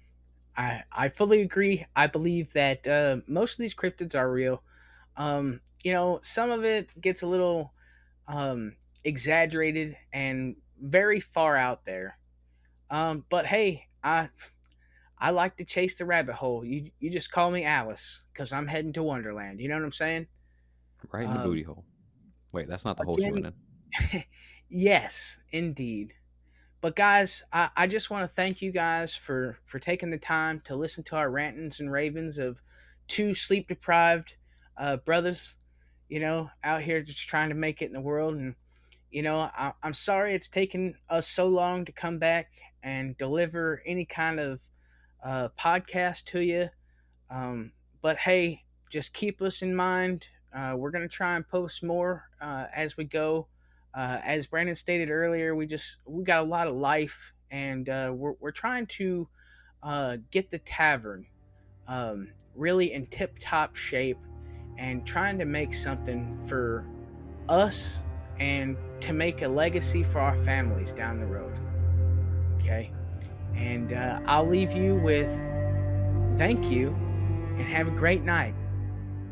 I 0.58 0.84
I 0.92 1.10
fully 1.10 1.42
agree. 1.42 1.86
I 1.96 2.08
believe 2.08 2.54
that 2.54 2.88
uh, 2.88 3.18
most 3.28 3.54
of 3.54 3.60
these 3.60 3.76
cryptids 3.76 4.16
are 4.16 4.32
real. 4.32 4.64
Um, 5.18 5.62
you 5.84 5.92
know, 5.94 6.20
some 6.24 6.52
of 6.52 6.66
it 6.66 7.00
gets 7.02 7.24
a 7.24 7.28
little 7.28 7.74
um, 8.28 8.78
exaggerated 9.04 9.98
and 10.14 10.56
very 10.82 11.20
far 11.20 11.58
out 11.58 11.86
there. 11.86 12.18
Um, 12.90 13.26
but 13.30 13.48
hey, 13.48 13.88
I 14.04 14.30
I 15.17 15.30
like 15.32 15.58
to 15.58 15.65
chase 15.65 15.95
the 15.95 16.06
rabbit 16.06 16.36
hole. 16.36 16.65
You 16.65 16.91
you 16.99 17.10
just 17.10 17.32
call 17.32 17.52
me 17.52 17.63
Alice 17.63 18.23
because 18.34 18.52
I'm 18.52 18.67
heading 18.67 18.93
to 18.93 19.04
Wonderland. 19.04 19.60
You 19.60 19.69
know 19.69 19.76
what 19.76 19.86
I'm 19.86 19.91
saying? 19.91 20.28
Right 21.12 21.26
in 21.26 21.34
the 21.34 21.39
um, 21.39 21.43
booty 21.43 21.63
hole. 21.63 21.86
Wait, 22.54 22.67
that's 22.67 22.86
not 22.86 22.97
the 22.97 23.04
hole 23.04 23.17
she 23.17 23.32
went 23.32 23.47
in. 24.12 24.23
yes, 24.69 25.39
indeed. 25.52 26.13
But 26.82 26.95
guys, 26.95 27.43
I, 27.52 27.69
I 27.76 27.88
just 27.88 28.10
want 28.10 28.23
to 28.23 28.34
thank 28.34 28.62
you 28.62 28.71
guys 28.71 29.15
for 29.15 29.58
for 29.65 29.80
taking 29.80 30.10
the 30.10 30.17
time 30.17 30.62
to 30.65 30.76
listen 30.76 31.04
to 31.06 31.15
our 31.15 31.30
rantings 31.30 31.80
and 31.80 31.91
ravens 31.91 32.38
of 32.38 32.62
two 33.08 33.34
sleep 33.34 33.67
deprived 33.67 34.38
uh, 34.78 34.97
brothers. 34.97 35.58
You 36.10 36.19
know, 36.19 36.49
out 36.63 36.82
here 36.82 37.02
just 37.02 37.28
trying 37.28 37.49
to 37.49 37.56
make 37.56 37.82
it 37.82 37.86
in 37.88 37.93
the 37.93 38.02
world 38.02 38.36
and 38.36 38.56
you 39.13 39.21
know, 39.21 39.41
I, 39.41 39.73
am 39.84 39.93
sorry 39.93 40.34
it's 40.34 40.49
taken 40.49 40.95
us 41.08 41.28
so 41.28 41.47
long 41.47 41.86
to 41.86 41.91
come 41.91 42.17
back 42.17 42.52
and 42.82 43.15
deliver 43.15 43.84
any 43.86 44.06
kind 44.06 44.39
of 44.39 44.63
uh, 45.24 45.50
podcast 45.60 46.26
to 46.26 46.42
you. 46.42 46.70
Um, 47.30 47.72
but 48.02 48.18
hey, 48.18 48.64
just 48.90 49.14
keep 49.14 49.42
us 49.42 49.62
in 49.62 49.76
mind. 49.76 50.28
Uh, 50.54 50.76
we're 50.78 50.92
going 50.92 51.08
to 51.08 51.14
try 51.14 51.36
and 51.36 51.48
post 51.48 51.84
more 51.84 52.26
uh, 52.42 52.66
as 52.76 52.96
we 52.98 53.06
go. 53.06 53.48
Uh, 53.94 54.20
as 54.24 54.48
Brandon 54.48 54.76
stated 54.76 55.10
earlier, 55.10 55.56
we 55.56 55.66
just 55.66 55.98
we 56.06 56.24
got 56.24 56.40
a 56.40 56.48
lot 56.48 56.68
of 56.68 56.74
life, 56.76 57.34
and 57.52 57.90
uh, 57.90 58.12
we're 58.14 58.34
we're 58.40 58.52
trying 58.52 58.86
to 58.88 59.28
uh, 59.82 60.18
get 60.32 60.50
the 60.50 60.60
tavern 60.60 61.26
um, 61.88 62.30
really 62.56 62.94
in 62.94 63.06
tip 63.08 63.38
top 63.40 63.76
shape, 63.76 64.18
and 64.78 65.06
trying 65.06 65.38
to 65.40 65.46
make 65.46 65.74
something 65.74 66.38
for 66.48 66.86
us 67.50 68.04
and 68.40 68.78
to 69.00 69.14
make 69.14 69.42
a 69.44 69.48
legacy 69.48 70.04
for 70.04 70.20
our 70.20 70.36
families 70.38 70.92
down 70.92 71.20
the 71.20 71.26
road. 71.26 71.54
Okay? 72.58 72.92
And 73.56 73.94
uh, 73.94 74.20
I'll 74.26 74.48
leave 74.48 74.74
you 74.74 74.96
with 74.96 75.30
thank 76.38 76.70
you 76.70 76.89
and 77.58 77.62
have 77.62 77.88
a 77.88 77.92
great 77.92 78.24
night. 78.24 78.56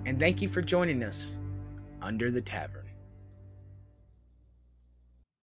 And 0.05 0.19
thank 0.19 0.41
you 0.41 0.47
for 0.47 0.61
joining 0.61 1.03
us 1.03 1.37
under 2.01 2.31
the 2.31 2.41
tavern. 2.41 2.80